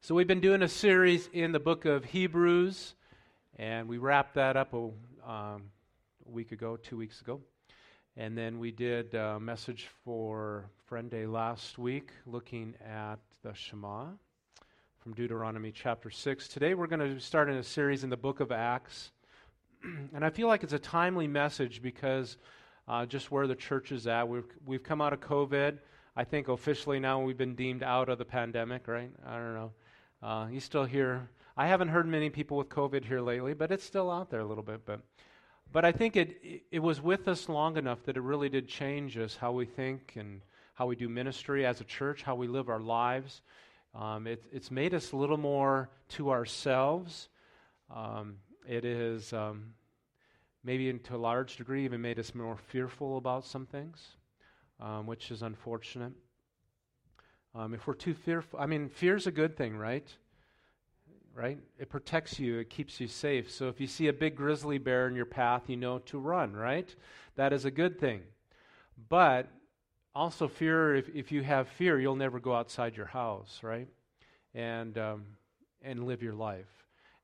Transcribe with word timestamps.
So, 0.00 0.14
we've 0.14 0.28
been 0.28 0.40
doing 0.40 0.62
a 0.62 0.68
series 0.68 1.28
in 1.32 1.50
the 1.50 1.58
book 1.58 1.84
of 1.84 2.04
Hebrews, 2.04 2.94
and 3.56 3.88
we 3.88 3.98
wrapped 3.98 4.34
that 4.36 4.56
up 4.56 4.72
a, 4.72 4.76
um, 4.76 4.92
a 6.24 6.30
week 6.30 6.52
ago, 6.52 6.76
two 6.76 6.96
weeks 6.96 7.20
ago. 7.20 7.40
And 8.16 8.38
then 8.38 8.60
we 8.60 8.70
did 8.70 9.14
a 9.14 9.40
message 9.40 9.88
for 10.04 10.70
Friend 10.86 11.10
Day 11.10 11.26
last 11.26 11.78
week, 11.78 12.10
looking 12.26 12.74
at 12.88 13.18
the 13.42 13.52
Shema 13.52 14.06
from 15.00 15.14
Deuteronomy 15.14 15.72
chapter 15.72 16.10
6. 16.10 16.46
Today 16.46 16.74
we're 16.74 16.86
going 16.86 17.16
to 17.16 17.20
start 17.20 17.50
in 17.50 17.56
a 17.56 17.64
series 17.64 18.04
in 18.04 18.08
the 18.08 18.16
book 18.16 18.38
of 18.38 18.52
Acts. 18.52 19.10
and 20.14 20.24
I 20.24 20.30
feel 20.30 20.46
like 20.46 20.62
it's 20.62 20.72
a 20.72 20.78
timely 20.78 21.26
message 21.26 21.82
because 21.82 22.38
uh, 22.86 23.04
just 23.04 23.32
where 23.32 23.48
the 23.48 23.56
church 23.56 23.90
is 23.90 24.06
at. 24.06 24.28
We've, 24.28 24.46
we've 24.64 24.82
come 24.82 25.02
out 25.02 25.12
of 25.12 25.20
COVID. 25.20 25.78
I 26.16 26.24
think 26.24 26.48
officially 26.48 27.00
now 27.00 27.20
we've 27.20 27.36
been 27.36 27.56
deemed 27.56 27.82
out 27.82 28.08
of 28.08 28.18
the 28.18 28.24
pandemic, 28.24 28.86
right? 28.86 29.10
I 29.26 29.34
don't 29.34 29.54
know. 29.54 29.72
Uh, 30.20 30.48
you 30.50 30.58
still 30.58 30.84
hear, 30.84 31.28
I 31.56 31.68
haven't 31.68 31.88
heard 31.88 32.06
many 32.06 32.28
people 32.28 32.56
with 32.56 32.68
COVID 32.68 33.04
here 33.04 33.20
lately, 33.20 33.54
but 33.54 33.70
it's 33.70 33.84
still 33.84 34.10
out 34.10 34.30
there 34.30 34.40
a 34.40 34.44
little 34.44 34.64
bit. 34.64 34.84
But, 34.84 35.00
but 35.72 35.84
I 35.84 35.92
think 35.92 36.16
it, 36.16 36.64
it 36.72 36.80
was 36.80 37.00
with 37.00 37.28
us 37.28 37.48
long 37.48 37.76
enough 37.76 38.02
that 38.04 38.16
it 38.16 38.22
really 38.22 38.48
did 38.48 38.66
change 38.66 39.16
us, 39.16 39.36
how 39.36 39.52
we 39.52 39.64
think 39.64 40.14
and 40.16 40.40
how 40.74 40.86
we 40.86 40.96
do 40.96 41.08
ministry 41.08 41.64
as 41.64 41.80
a 41.80 41.84
church, 41.84 42.22
how 42.22 42.34
we 42.34 42.48
live 42.48 42.68
our 42.68 42.80
lives. 42.80 43.42
Um, 43.94 44.26
it, 44.26 44.42
it's 44.52 44.70
made 44.70 44.92
us 44.92 45.12
a 45.12 45.16
little 45.16 45.36
more 45.36 45.88
to 46.10 46.30
ourselves. 46.30 47.28
Um, 47.94 48.36
it 48.68 48.84
is 48.84 49.32
um, 49.32 49.74
maybe 50.64 50.92
to 50.92 51.14
a 51.14 51.16
large 51.16 51.56
degree 51.56 51.84
even 51.84 52.00
made 52.00 52.18
us 52.18 52.34
more 52.34 52.56
fearful 52.56 53.18
about 53.18 53.44
some 53.44 53.66
things, 53.66 54.16
um, 54.80 55.06
which 55.06 55.30
is 55.30 55.42
unfortunate. 55.42 56.12
Um, 57.54 57.74
if 57.74 57.86
we're 57.86 57.94
too 57.94 58.14
fearful, 58.14 58.58
I 58.58 58.66
mean, 58.66 58.88
fear's 58.88 59.26
a 59.26 59.32
good 59.32 59.56
thing, 59.56 59.76
right? 59.76 60.06
Right? 61.34 61.58
It 61.78 61.88
protects 61.88 62.38
you, 62.38 62.58
it 62.58 62.70
keeps 62.70 63.00
you 63.00 63.06
safe. 63.06 63.50
So 63.50 63.68
if 63.68 63.80
you 63.80 63.86
see 63.86 64.08
a 64.08 64.12
big 64.12 64.36
grizzly 64.36 64.78
bear 64.78 65.08
in 65.08 65.14
your 65.14 65.24
path, 65.24 65.62
you 65.68 65.76
know 65.76 65.98
to 66.00 66.18
run, 66.18 66.54
right? 66.54 66.94
That 67.36 67.52
is 67.52 67.64
a 67.64 67.70
good 67.70 67.98
thing. 68.00 68.22
But 69.08 69.48
also, 70.14 70.48
fear, 70.48 70.96
if, 70.96 71.08
if 71.14 71.30
you 71.30 71.42
have 71.42 71.68
fear, 71.68 72.00
you'll 72.00 72.16
never 72.16 72.40
go 72.40 72.52
outside 72.52 72.96
your 72.96 73.06
house, 73.06 73.60
right? 73.62 73.86
And, 74.52 74.98
um, 74.98 75.26
and 75.80 76.04
live 76.04 76.22
your 76.24 76.34
life. 76.34 76.66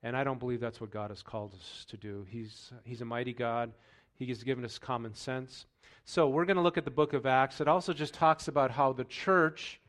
And 0.05 0.17
I 0.17 0.23
don't 0.23 0.39
believe 0.39 0.61
that's 0.61 0.81
what 0.81 0.91
God 0.91 1.11
has 1.11 1.23
called 1.23 1.55
us 1.55 1.87
to 1.89 1.97
do. 1.97 2.25
He's, 2.29 2.73
he's 2.85 3.01
a 3.01 3.05
mighty 3.05 3.33
God, 3.33 3.73
He 4.15 4.27
has 4.27 4.45
given 4.45 4.65
us 4.65 4.79
common 4.79 5.15
sense. 5.15 5.67
So 6.05 6.29
we're 6.29 6.45
going 6.45 6.57
to 6.57 6.63
look 6.63 6.79
at 6.79 6.85
the 6.85 6.91
book 6.91 7.15
of 7.15 7.27
Acts. 7.27 7.61
It 7.61 7.67
also 7.67 7.93
just 7.93 8.15
talks 8.15 8.47
about 8.47 8.71
how 8.71 8.93
the 8.93 9.05
church 9.05 9.81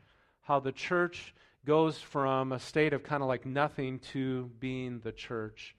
how 0.46 0.60
the 0.60 0.70
church 0.70 1.34
goes 1.64 1.98
from 1.98 2.52
a 2.52 2.60
state 2.60 2.92
of 2.92 3.02
kind 3.02 3.20
of 3.20 3.28
like 3.28 3.44
nothing 3.44 3.98
to 3.98 4.48
being 4.60 5.00
the 5.00 5.10
church 5.10 5.74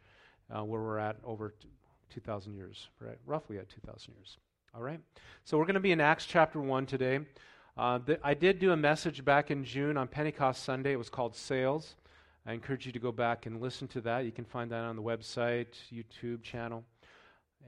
uh, 0.53 0.63
where 0.63 0.81
we're 0.81 0.99
at 0.99 1.15
over 1.23 1.53
2,000 2.13 2.53
years, 2.53 2.89
right? 2.99 3.17
Roughly 3.25 3.57
at 3.57 3.69
2,000 3.69 4.13
years. 4.13 4.38
All 4.75 4.81
right? 4.81 4.99
So 5.45 5.57
we're 5.57 5.65
going 5.65 5.75
to 5.75 5.79
be 5.79 5.93
in 5.93 6.01
Acts 6.01 6.25
chapter 6.25 6.59
1 6.59 6.85
today. 6.85 7.21
Uh, 7.77 7.99
th- 7.99 8.19
I 8.21 8.33
did 8.33 8.59
do 8.59 8.73
a 8.73 8.77
message 8.77 9.23
back 9.23 9.51
in 9.51 9.63
June 9.63 9.95
on 9.95 10.09
Pentecost 10.09 10.63
Sunday. 10.63 10.91
It 10.91 10.97
was 10.97 11.09
called 11.09 11.33
Sails. 11.33 11.95
I 12.45 12.51
encourage 12.51 12.85
you 12.85 12.91
to 12.91 12.99
go 12.99 13.13
back 13.13 13.45
and 13.45 13.61
listen 13.61 13.88
to 13.89 14.01
that. 14.01 14.25
You 14.25 14.33
can 14.33 14.45
find 14.45 14.69
that 14.71 14.83
on 14.83 14.97
the 14.97 15.01
website, 15.01 15.67
YouTube 15.93 16.43
channel. 16.43 16.83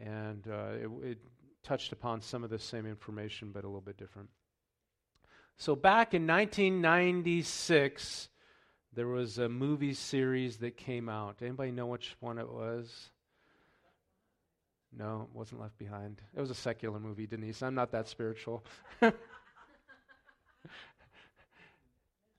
And 0.02 0.46
uh, 0.48 0.72
it, 1.04 1.12
it 1.12 1.18
touched 1.64 1.94
upon 1.94 2.20
some 2.20 2.44
of 2.44 2.50
the 2.50 2.60
same 2.60 2.86
information, 2.86 3.52
but 3.54 3.64
a 3.64 3.68
little 3.68 3.80
bit 3.80 3.98
different. 3.98 4.30
So 5.60 5.76
back 5.76 6.14
in 6.14 6.26
1996, 6.26 8.30
there 8.94 9.08
was 9.08 9.40
a 9.40 9.50
movie 9.50 9.94
series 9.94 10.56
that 10.60 10.78
came 10.78 11.10
out. 11.10 11.36
Anybody 11.42 11.72
know 11.72 11.88
which 11.88 12.16
one 12.22 12.38
it 12.38 12.50
was? 12.50 13.10
No, 14.98 15.28
it 15.30 15.38
wasn't 15.38 15.60
Left 15.60 15.78
Behind. 15.78 16.22
It 16.34 16.40
was 16.40 16.50
a 16.50 16.56
secular 16.56 16.98
movie, 16.98 17.28
Denise. 17.28 17.62
I'm 17.62 17.76
not 17.76 17.92
that 17.92 18.08
spiritual. 18.08 18.64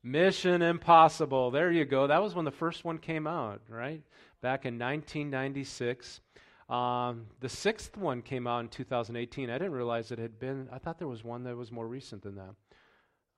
Mission 0.03 0.63
Impossible. 0.63 1.51
There 1.51 1.71
you 1.71 1.85
go. 1.85 2.07
That 2.07 2.23
was 2.23 2.35
when 2.35 2.47
the 2.47 2.51
first 2.51 2.87
one 2.87 2.97
came 2.97 3.27
out, 3.27 3.61
right? 3.69 4.01
Back 4.41 4.65
in 4.65 4.79
1996. 4.79 6.23
Um, 6.71 7.27
the 7.41 7.51
sixth 7.51 7.99
one 7.99 8.23
came 8.23 8.47
out 8.47 8.61
in 8.61 8.69
2018. 8.69 9.51
I 9.51 9.59
didn't 9.59 9.73
realize 9.73 10.11
it 10.11 10.19
had 10.19 10.39
been, 10.39 10.71
I 10.73 10.79
thought 10.79 10.99
there 10.99 11.07
was 11.07 11.23
one 11.23 11.45
that 11.45 11.55
was 11.55 11.71
more 11.71 11.87
recent 11.87 12.23
than 12.23 12.37
that. 12.37 12.55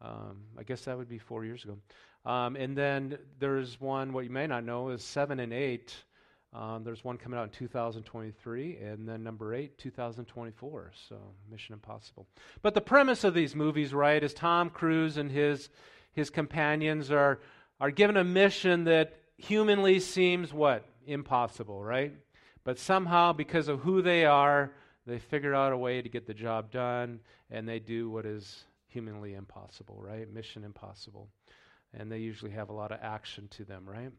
Um, 0.03 0.43
I 0.59 0.65
guess 0.65 0.83
that 0.83 0.99
would 0.99 1.09
be 1.09 1.19
four 1.19 1.45
years 1.45 1.65
ago. 1.65 1.79
Um, 2.25 2.57
and 2.57 2.77
then 2.77 3.19
there's 3.39 3.81
one, 3.81 4.13
what 4.13 4.25
you 4.25 4.31
may 4.31 4.47
not 4.47 4.65
know 4.65 4.91
is 4.91 5.03
seven 5.03 5.41
and 5.41 5.53
eight. 5.53 5.95
Um, 6.53 6.85
there's 6.85 7.03
one 7.03 7.17
coming 7.17 7.39
out 7.39 7.45
in 7.45 7.51
2023, 7.51 8.77
and 8.77 9.09
then 9.09 9.23
number 9.23 9.55
eight, 9.55 9.79
2024. 9.79 10.93
So, 11.09 11.17
Mission 11.51 11.73
Impossible. 11.73 12.27
But 12.61 12.75
the 12.75 12.81
premise 12.81 13.25
of 13.25 13.33
these 13.33 13.55
movies, 13.57 13.95
right, 13.95 14.23
is 14.23 14.35
Tom 14.35 14.69
Cruise 14.69 15.17
and 15.17 15.31
his 15.31 15.71
his 16.12 16.29
companions 16.29 17.11
are 17.11 17.41
are 17.81 17.91
given 17.91 18.19
a 18.19 18.25
mission 18.25 18.85
that 18.85 19.15
humanly 19.39 19.99
seems 19.99 20.53
what 20.53 20.87
impossible, 21.07 21.83
right? 21.83 22.12
But 22.65 22.79
somehow, 22.79 23.33
because 23.33 23.69
of 23.69 23.81
who 23.81 24.03
they 24.03 24.25
are, 24.25 24.73
they 25.07 25.19
figure 25.19 25.55
out 25.55 25.73
a 25.73 25.77
way 25.77 26.03
to 26.03 26.09
get 26.09 26.27
the 26.27 26.35
job 26.35 26.71
done, 26.71 27.21
and 27.51 27.67
they 27.67 27.79
do 27.81 28.11
what 28.11 28.27
is 28.27 28.65
humanly 28.93 29.35
impossible, 29.35 30.01
right? 30.01 30.33
Mission 30.33 30.65
impossible. 30.65 31.29
And 31.95 32.11
they 32.11 32.19
usually 32.19 32.53
have 32.53 32.69
a 32.69 32.75
lot 32.75 32.93
of 32.93 32.99
action 33.03 33.49
to 33.53 33.65
them, 33.65 33.85
right? 33.87 34.11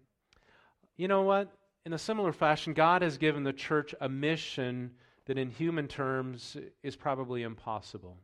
You 0.98 1.08
know 1.08 1.24
what? 1.24 1.52
In 1.86 1.94
a 1.94 1.98
similar 1.98 2.32
fashion, 2.32 2.74
God 2.74 3.02
has 3.02 3.18
given 3.18 3.44
the 3.44 3.54
church 3.54 3.94
a 4.00 4.08
mission 4.08 4.92
that, 5.26 5.38
in 5.38 5.50
human 5.50 5.88
terms, 5.88 6.56
is 6.82 6.96
probably 6.96 7.44
impossible, 7.44 8.18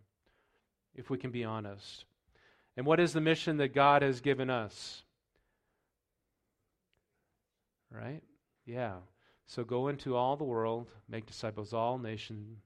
if 0.95 1.09
we 1.09 1.17
can 1.17 1.31
be 1.31 1.43
honest. 1.43 2.05
And 2.77 2.85
what 2.85 2.99
is 2.99 3.13
the 3.13 3.21
mission 3.21 3.57
that 3.57 3.73
God 3.73 4.01
has 4.01 4.21
given 4.21 4.49
us? 4.49 5.03
Right? 7.91 8.21
Yeah. 8.65 8.97
So 9.47 9.63
go 9.63 9.87
into 9.87 10.15
all 10.15 10.37
the 10.37 10.43
world, 10.43 10.91
make 11.09 11.25
disciples 11.25 11.73
all 11.73 11.97
nations, 11.97 12.59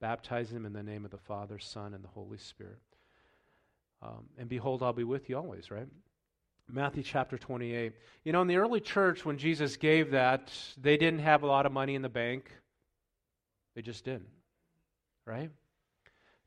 baptize 0.00 0.50
them 0.50 0.66
in 0.66 0.74
the 0.74 0.82
name 0.82 1.04
of 1.04 1.10
the 1.10 1.16
Father, 1.16 1.58
Son, 1.58 1.94
and 1.94 2.04
the 2.04 2.08
Holy 2.08 2.38
Spirit. 2.38 2.78
Um, 4.02 4.26
and 4.38 4.48
behold, 4.48 4.82
I'll 4.82 4.92
be 4.92 5.04
with 5.04 5.28
you 5.28 5.36
always, 5.36 5.70
right? 5.70 5.88
Matthew 6.70 7.02
chapter 7.02 7.38
28. 7.38 7.94
You 8.24 8.32
know, 8.32 8.42
in 8.42 8.48
the 8.48 8.56
early 8.56 8.80
church, 8.80 9.24
when 9.24 9.38
Jesus 9.38 9.76
gave 9.76 10.10
that, 10.10 10.52
they 10.76 10.96
didn't 10.96 11.20
have 11.20 11.42
a 11.42 11.46
lot 11.46 11.66
of 11.66 11.72
money 11.72 11.94
in 11.94 12.02
the 12.02 12.08
bank. 12.08 12.50
They 13.74 13.82
just 13.82 14.04
didn't, 14.04 14.28
right? 15.24 15.50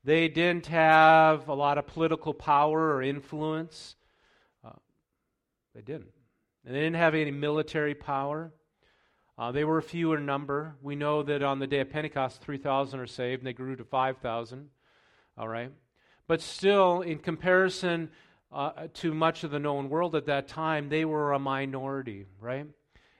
They 0.04 0.28
didn't 0.28 0.66
have 0.66 1.48
a 1.48 1.54
lot 1.54 1.78
of 1.78 1.86
political 1.86 2.34
power 2.34 2.94
or 2.94 3.02
influence. 3.02 3.96
Uh, 4.64 4.70
they 5.74 5.82
didn't. 5.82 6.12
And 6.64 6.74
they 6.74 6.80
didn't 6.80 6.96
have 6.96 7.14
any 7.14 7.30
military 7.30 7.94
power. 7.94 8.52
Uh, 9.36 9.50
they 9.50 9.64
were 9.64 9.80
few 9.80 10.12
in 10.12 10.24
number. 10.24 10.76
We 10.82 10.94
know 10.94 11.22
that 11.24 11.42
on 11.42 11.58
the 11.58 11.66
day 11.66 11.80
of 11.80 11.90
Pentecost, 11.90 12.40
3,000 12.42 13.00
are 13.00 13.06
saved, 13.06 13.40
and 13.40 13.46
they 13.46 13.52
grew 13.52 13.74
to 13.76 13.84
5,000. 13.84 14.68
All 15.36 15.48
right? 15.48 15.72
But 16.26 16.40
still, 16.40 17.02
in 17.02 17.18
comparison 17.18 18.10
uh, 18.52 18.88
to 18.94 19.14
much 19.14 19.44
of 19.44 19.50
the 19.50 19.58
known 19.58 19.88
world 19.88 20.14
at 20.14 20.26
that 20.26 20.48
time, 20.48 20.88
they 20.88 21.04
were 21.04 21.32
a 21.32 21.38
minority, 21.38 22.26
right? 22.40 22.66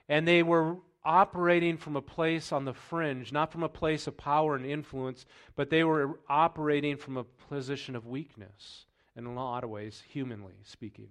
And 0.09 0.27
they 0.27 0.43
were 0.43 0.77
operating 1.05 1.77
from 1.77 1.97
a 1.97 2.03
place 2.03 2.53
on 2.53 2.65
the 2.65 2.75
fringe, 2.75 3.33
not 3.33 3.51
from 3.51 3.63
a 3.63 3.69
place 3.69 4.07
of 4.07 4.17
power 4.17 4.55
and 4.55 4.65
influence, 4.65 5.27
but 5.57 5.69
they 5.69 5.83
were 5.85 6.21
operating 6.29 6.97
from 6.97 7.17
a 7.17 7.25
position 7.25 7.97
of 7.97 8.07
weakness 8.07 8.87
in 9.17 9.27
a 9.27 9.33
lot 9.33 9.65
of 9.65 9.71
ways, 9.71 10.03
humanly 10.09 10.55
speaking. 10.63 11.09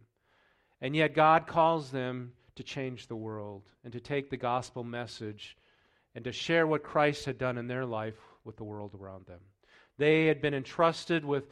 And 0.80 0.96
yet, 0.96 1.14
God 1.14 1.46
calls 1.46 1.92
them 1.92 2.34
to 2.56 2.64
change 2.64 3.08
the 3.08 3.16
world 3.16 3.64
and 3.84 3.94
to 3.94 4.00
take 4.00 4.30
the 4.30 4.38
gospel 4.38 4.84
message 4.84 5.58
and 6.16 6.24
to 6.26 6.32
share 6.32 6.68
what 6.68 6.84
Christ 6.84 7.26
had 7.26 7.38
done 7.38 7.58
in 7.58 7.68
their 7.68 7.86
life 7.86 8.20
with 8.44 8.58
the 8.58 8.64
world 8.64 8.96
around 9.00 9.26
them. 9.26 9.40
They 9.98 10.26
had 10.26 10.42
been 10.42 10.54
entrusted 10.54 11.24
with 11.24 11.46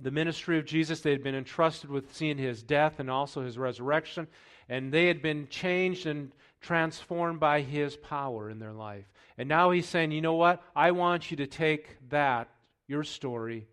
the 0.00 0.10
ministry 0.10 0.58
of 0.58 0.64
Jesus. 0.64 1.00
They 1.00 1.10
had 1.10 1.22
been 1.22 1.34
entrusted 1.34 1.90
with 1.90 2.14
seeing 2.14 2.38
his 2.38 2.62
death 2.62 3.00
and 3.00 3.10
also 3.10 3.42
his 3.42 3.58
resurrection, 3.58 4.26
and 4.68 4.92
they 4.92 5.06
had 5.06 5.22
been 5.22 5.48
changed 5.48 6.06
and 6.06 6.32
transformed 6.60 7.40
by 7.40 7.60
his 7.60 7.96
power 7.96 8.48
in 8.50 8.58
their 8.58 8.72
life. 8.72 9.04
And 9.36 9.48
now 9.48 9.70
he's 9.70 9.88
saying, 9.88 10.12
you 10.12 10.22
know 10.22 10.34
what? 10.34 10.62
I 10.74 10.92
want 10.92 11.30
you 11.30 11.36
to 11.38 11.46
take 11.46 11.96
that, 12.08 12.48
your 12.86 13.04
story, 13.04 13.66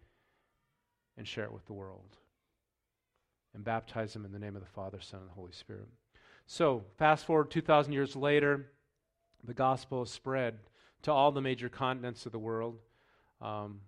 and 1.17 1.27
share 1.27 1.45
it 1.45 1.53
with 1.53 1.65
the 1.65 1.73
world. 1.73 2.17
And 3.53 3.63
baptize 3.63 4.13
them 4.13 4.25
in 4.25 4.31
the 4.31 4.39
name 4.39 4.55
of 4.55 4.61
the 4.61 4.67
Father, 4.67 4.99
Son, 5.01 5.19
and 5.19 5.29
the 5.29 5.33
Holy 5.33 5.51
Spirit. 5.51 5.87
So, 6.47 6.83
fast 6.97 7.25
forward 7.25 7.51
2,000 7.51 7.93
years 7.93 8.15
later, 8.15 8.71
the 9.43 9.53
gospel 9.53 10.03
is 10.03 10.09
spread 10.09 10.59
to 11.03 11.11
all 11.11 11.31
the 11.31 11.41
major 11.41 11.69
continents 11.69 12.25
of 12.25 12.31
the 12.31 12.39
world. 12.39 12.77
Um, 13.41 13.81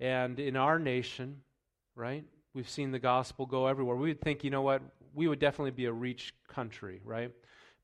and 0.00 0.40
in 0.40 0.56
our 0.56 0.78
nation, 0.78 1.42
right, 1.94 2.24
We've 2.52 2.68
seen 2.68 2.90
the 2.90 2.98
gospel 2.98 3.46
go 3.46 3.68
everywhere. 3.68 3.94
We 3.94 4.08
would 4.08 4.20
think, 4.20 4.42
you 4.42 4.50
know 4.50 4.62
what, 4.62 4.82
we 5.14 5.28
would 5.28 5.38
definitely 5.38 5.70
be 5.70 5.84
a 5.84 5.92
reach 5.92 6.34
country, 6.48 7.00
right? 7.04 7.30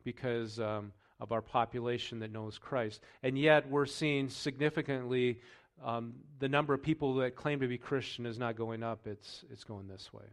Because 0.02 0.58
um, 0.58 0.92
of 1.20 1.30
our 1.30 1.40
population 1.40 2.18
that 2.20 2.32
knows 2.32 2.58
Christ. 2.58 3.00
And 3.22 3.38
yet, 3.38 3.68
we're 3.70 3.86
seeing 3.86 4.28
significantly 4.28 5.40
um, 5.84 6.14
the 6.40 6.48
number 6.48 6.74
of 6.74 6.82
people 6.82 7.14
that 7.16 7.36
claim 7.36 7.60
to 7.60 7.68
be 7.68 7.78
Christian 7.78 8.26
is 8.26 8.38
not 8.38 8.56
going 8.56 8.82
up, 8.82 9.06
it's, 9.06 9.44
it's 9.52 9.62
going 9.62 9.86
this 9.86 10.12
way. 10.12 10.24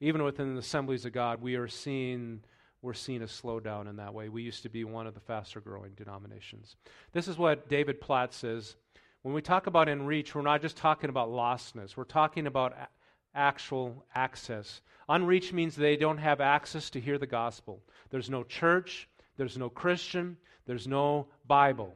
Even 0.00 0.22
within 0.22 0.54
the 0.54 0.60
assemblies 0.60 1.04
of 1.04 1.12
God, 1.12 1.42
we 1.42 1.56
are 1.56 1.68
seeing 1.68 2.40
we're 2.80 2.92
seeing 2.92 3.22
a 3.22 3.26
slowdown 3.26 3.88
in 3.88 3.96
that 3.96 4.12
way. 4.12 4.28
We 4.28 4.42
used 4.42 4.62
to 4.64 4.68
be 4.68 4.84
one 4.84 5.06
of 5.06 5.14
the 5.14 5.20
faster 5.20 5.58
growing 5.58 5.92
denominations. 5.92 6.76
This 7.12 7.28
is 7.28 7.38
what 7.38 7.66
David 7.66 7.98
Platt 7.98 8.34
says. 8.34 8.76
When 9.24 9.32
we 9.32 9.40
talk 9.40 9.66
about 9.66 9.88
in 9.88 10.04
reach, 10.04 10.34
we're 10.34 10.42
not 10.42 10.60
just 10.60 10.76
talking 10.76 11.08
about 11.08 11.30
lostness, 11.30 11.96
we're 11.96 12.04
talking 12.04 12.46
about 12.46 12.74
a- 12.74 12.88
actual 13.34 14.04
access. 14.14 14.82
Unreached 15.08 15.50
means 15.50 15.74
they 15.74 15.96
don't 15.96 16.18
have 16.18 16.42
access 16.42 16.90
to 16.90 17.00
hear 17.00 17.16
the 17.16 17.26
gospel. 17.26 17.82
There's 18.10 18.28
no 18.28 18.42
church, 18.42 19.08
there's 19.38 19.56
no 19.56 19.70
Christian, 19.70 20.36
there's 20.66 20.86
no 20.86 21.28
Bible. 21.46 21.94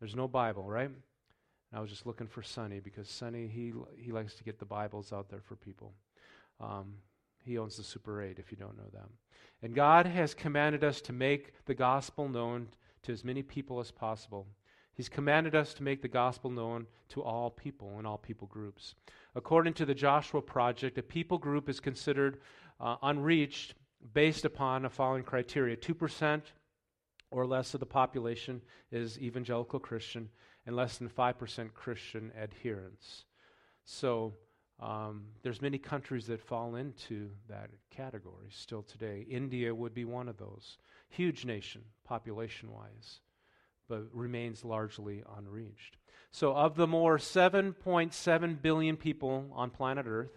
There's 0.00 0.16
no 0.16 0.26
Bible, 0.26 0.64
right? 0.64 0.90
I 1.72 1.78
was 1.78 1.90
just 1.90 2.06
looking 2.06 2.26
for 2.26 2.42
Sonny 2.42 2.80
because 2.80 3.08
Sonny, 3.08 3.46
he, 3.46 3.72
he 3.96 4.10
likes 4.10 4.34
to 4.34 4.42
get 4.42 4.58
the 4.58 4.64
Bibles 4.64 5.12
out 5.12 5.30
there 5.30 5.42
for 5.42 5.54
people. 5.54 5.92
Um, 6.60 6.94
he 7.44 7.56
owns 7.56 7.76
the 7.76 7.84
Super 7.84 8.20
8, 8.20 8.40
if 8.40 8.50
you 8.50 8.58
don't 8.58 8.76
know 8.76 8.90
that. 8.94 9.08
And 9.62 9.76
God 9.76 10.06
has 10.06 10.34
commanded 10.34 10.82
us 10.82 11.00
to 11.02 11.12
make 11.12 11.52
the 11.66 11.74
gospel 11.74 12.28
known 12.28 12.66
to 13.04 13.12
as 13.12 13.24
many 13.24 13.44
people 13.44 13.78
as 13.78 13.92
possible. 13.92 14.48
He's 14.98 15.08
commanded 15.08 15.54
us 15.54 15.74
to 15.74 15.84
make 15.84 16.02
the 16.02 16.08
gospel 16.08 16.50
known 16.50 16.88
to 17.10 17.22
all 17.22 17.50
people 17.50 17.98
and 17.98 18.06
all 18.06 18.18
people 18.18 18.48
groups. 18.48 18.96
According 19.36 19.74
to 19.74 19.86
the 19.86 19.94
Joshua 19.94 20.42
Project, 20.42 20.98
a 20.98 21.04
people 21.04 21.38
group 21.38 21.68
is 21.68 21.78
considered 21.78 22.40
uh, 22.80 22.96
unreached 23.00 23.74
based 24.12 24.44
upon 24.44 24.82
the 24.82 24.90
following 24.90 25.22
criteria 25.22 25.76
2% 25.76 26.42
or 27.30 27.46
less 27.46 27.74
of 27.74 27.80
the 27.80 27.86
population 27.86 28.60
is 28.90 29.20
evangelical 29.20 29.78
Christian, 29.78 30.30
and 30.66 30.74
less 30.74 30.98
than 30.98 31.08
5% 31.08 31.74
Christian 31.74 32.32
adherence. 32.36 33.24
So 33.84 34.34
um, 34.80 35.26
there's 35.44 35.62
many 35.62 35.78
countries 35.78 36.26
that 36.26 36.40
fall 36.40 36.74
into 36.74 37.30
that 37.48 37.70
category 37.90 38.48
still 38.50 38.82
today. 38.82 39.24
India 39.30 39.72
would 39.72 39.94
be 39.94 40.04
one 40.04 40.28
of 40.28 40.38
those. 40.38 40.78
Huge 41.08 41.44
nation, 41.44 41.82
population 42.04 42.72
wise, 42.72 43.20
but 43.88 44.04
remains 44.12 44.64
largely 44.64 45.22
unreached. 45.36 45.96
So, 46.30 46.54
of 46.54 46.76
the 46.76 46.86
more 46.86 47.18
7.7 47.18 48.62
billion 48.62 48.96
people 48.96 49.50
on 49.52 49.70
planet 49.70 50.06
Earth, 50.06 50.36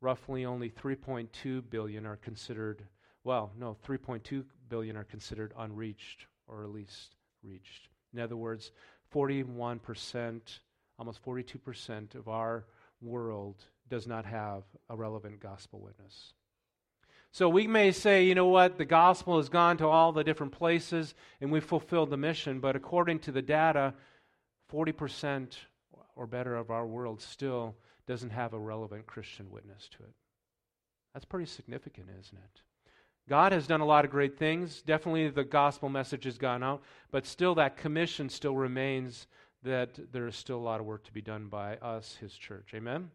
roughly 0.00 0.44
only 0.44 0.70
3.2 0.70 1.62
billion 1.70 2.06
are 2.06 2.16
considered, 2.16 2.86
well, 3.22 3.52
no, 3.56 3.76
3.2 3.86 4.44
billion 4.68 4.96
are 4.96 5.04
considered 5.04 5.52
unreached 5.56 6.26
or 6.48 6.64
at 6.64 6.70
least 6.70 7.14
reached. 7.42 7.88
In 8.12 8.18
other 8.18 8.36
words, 8.36 8.72
41%, 9.14 10.40
almost 10.98 11.24
42% 11.24 12.14
of 12.14 12.28
our 12.28 12.66
world 13.00 13.64
does 13.88 14.06
not 14.06 14.24
have 14.24 14.64
a 14.88 14.96
relevant 14.96 15.40
gospel 15.40 15.80
witness. 15.80 16.32
So 17.32 17.48
we 17.48 17.66
may 17.66 17.92
say, 17.92 18.24
you 18.24 18.34
know 18.34 18.48
what, 18.48 18.76
the 18.76 18.84
gospel 18.84 19.36
has 19.36 19.48
gone 19.48 19.76
to 19.78 19.86
all 19.86 20.12
the 20.12 20.24
different 20.24 20.52
places 20.52 21.14
and 21.40 21.52
we've 21.52 21.64
fulfilled 21.64 22.10
the 22.10 22.16
mission, 22.16 22.58
but 22.58 22.74
according 22.74 23.20
to 23.20 23.32
the 23.32 23.42
data, 23.42 23.94
40% 24.72 25.52
or 26.16 26.26
better 26.26 26.56
of 26.56 26.70
our 26.70 26.86
world 26.86 27.22
still 27.22 27.76
doesn't 28.06 28.30
have 28.30 28.52
a 28.52 28.58
relevant 28.58 29.06
Christian 29.06 29.50
witness 29.50 29.88
to 29.96 30.02
it. 30.02 30.14
That's 31.14 31.24
pretty 31.24 31.46
significant, 31.46 32.08
isn't 32.08 32.38
it? 32.38 32.62
God 33.28 33.52
has 33.52 33.68
done 33.68 33.80
a 33.80 33.86
lot 33.86 34.04
of 34.04 34.10
great 34.10 34.36
things. 34.36 34.82
Definitely 34.82 35.28
the 35.28 35.44
gospel 35.44 35.88
message 35.88 36.24
has 36.24 36.36
gone 36.36 36.64
out, 36.64 36.82
but 37.12 37.26
still 37.26 37.54
that 37.54 37.76
commission 37.76 38.28
still 38.28 38.56
remains 38.56 39.28
that 39.62 40.12
there 40.12 40.26
is 40.26 40.34
still 40.34 40.56
a 40.56 40.58
lot 40.58 40.80
of 40.80 40.86
work 40.86 41.04
to 41.04 41.12
be 41.12 41.22
done 41.22 41.46
by 41.46 41.76
us, 41.76 42.16
his 42.20 42.34
church. 42.34 42.70
Amen? 42.74 43.10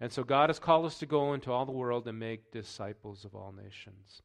And 0.00 0.12
so 0.12 0.24
God 0.24 0.50
has 0.50 0.58
called 0.58 0.86
us 0.86 0.98
to 0.98 1.06
go 1.06 1.34
into 1.34 1.52
all 1.52 1.64
the 1.64 1.72
world 1.72 2.06
and 2.08 2.18
make 2.18 2.50
disciples 2.50 3.24
of 3.24 3.34
all 3.34 3.52
nations. 3.52 4.22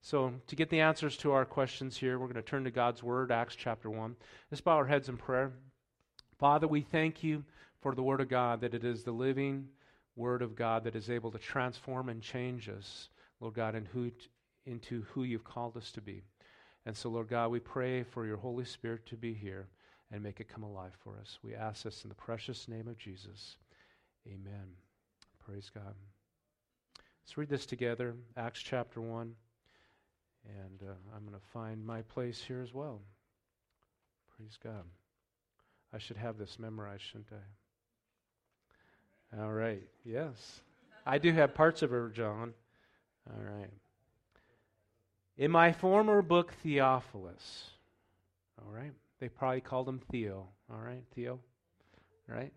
So, 0.00 0.32
to 0.46 0.56
get 0.56 0.70
the 0.70 0.80
answers 0.80 1.16
to 1.18 1.32
our 1.32 1.44
questions 1.44 1.96
here, 1.96 2.18
we're 2.18 2.26
going 2.26 2.36
to 2.36 2.42
turn 2.42 2.62
to 2.64 2.70
God's 2.70 3.02
Word, 3.02 3.32
Acts 3.32 3.56
chapter 3.56 3.90
1. 3.90 4.14
Let's 4.48 4.60
bow 4.60 4.76
our 4.76 4.86
heads 4.86 5.08
in 5.08 5.16
prayer. 5.16 5.52
Father, 6.38 6.68
we 6.68 6.82
thank 6.82 7.24
you 7.24 7.44
for 7.80 7.94
the 7.96 8.02
Word 8.02 8.20
of 8.20 8.28
God, 8.28 8.60
that 8.60 8.74
it 8.74 8.84
is 8.84 9.02
the 9.02 9.10
living 9.10 9.66
Word 10.14 10.40
of 10.40 10.54
God 10.54 10.84
that 10.84 10.94
is 10.94 11.10
able 11.10 11.32
to 11.32 11.38
transform 11.38 12.08
and 12.08 12.22
change 12.22 12.68
us. 12.68 13.08
Lord 13.40 13.54
God, 13.54 13.74
in 13.74 13.84
who, 13.86 14.10
into 14.66 15.02
who 15.10 15.24
you've 15.24 15.44
called 15.44 15.76
us 15.76 15.90
to 15.92 16.00
be. 16.00 16.22
And 16.86 16.96
so, 16.96 17.08
Lord 17.08 17.28
God, 17.28 17.50
we 17.50 17.60
pray 17.60 18.02
for 18.02 18.26
your 18.26 18.36
Holy 18.36 18.64
Spirit 18.64 19.06
to 19.06 19.16
be 19.16 19.34
here 19.34 19.68
and 20.10 20.22
make 20.22 20.40
it 20.40 20.48
come 20.48 20.62
alive 20.62 20.96
for 21.02 21.18
us. 21.20 21.38
We 21.42 21.54
ask 21.54 21.82
this 21.82 22.02
in 22.04 22.08
the 22.08 22.14
precious 22.14 22.68
name 22.68 22.88
of 22.88 22.98
Jesus. 22.98 23.56
Amen. 24.26 24.87
Praise 25.48 25.70
God. 25.74 25.94
Let's 27.24 27.38
read 27.38 27.48
this 27.48 27.64
together, 27.64 28.14
Acts 28.36 28.60
chapter 28.60 29.00
1. 29.00 29.32
And 30.44 30.82
uh, 30.82 30.92
I'm 31.16 31.22
going 31.22 31.40
to 31.40 31.46
find 31.54 31.86
my 31.86 32.02
place 32.02 32.42
here 32.46 32.60
as 32.60 32.74
well. 32.74 33.00
Praise 34.36 34.58
God. 34.62 34.84
I 35.94 35.96
should 35.96 36.18
have 36.18 36.36
this 36.36 36.58
memorized, 36.58 37.02
shouldn't 37.02 37.32
I? 39.32 39.42
All 39.42 39.52
right. 39.52 39.82
Yes. 40.04 40.60
I 41.06 41.16
do 41.16 41.32
have 41.32 41.54
parts 41.54 41.80
of 41.80 41.94
it, 41.94 42.12
John. 42.12 42.52
All 43.30 43.42
right. 43.42 43.70
In 45.38 45.50
my 45.50 45.72
former 45.72 46.20
book, 46.20 46.52
Theophilus, 46.62 47.70
all 48.60 48.70
right, 48.70 48.92
they 49.18 49.28
probably 49.28 49.62
called 49.62 49.88
him 49.88 50.00
Theo, 50.10 50.48
all 50.70 50.80
right, 50.80 51.04
Theo, 51.14 51.38
all 52.28 52.36
right, 52.36 52.52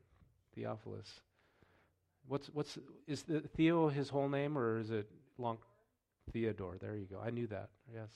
Theophilus. 0.56 1.22
What's 2.28 2.48
what's 2.48 2.78
is 3.08 3.24
the, 3.24 3.42
Theo 3.42 3.90
his 3.90 4.10
whole 4.10 4.30
name 4.30 4.58
or 4.58 4.80
is 4.80 4.92
it 4.92 5.10
long? 5.38 5.58
Theodore. 6.32 6.78
There 6.80 6.96
you 6.96 7.06
go. 7.06 7.20
I 7.24 7.30
knew 7.30 7.48
that. 7.48 7.70
Yes. 7.94 8.10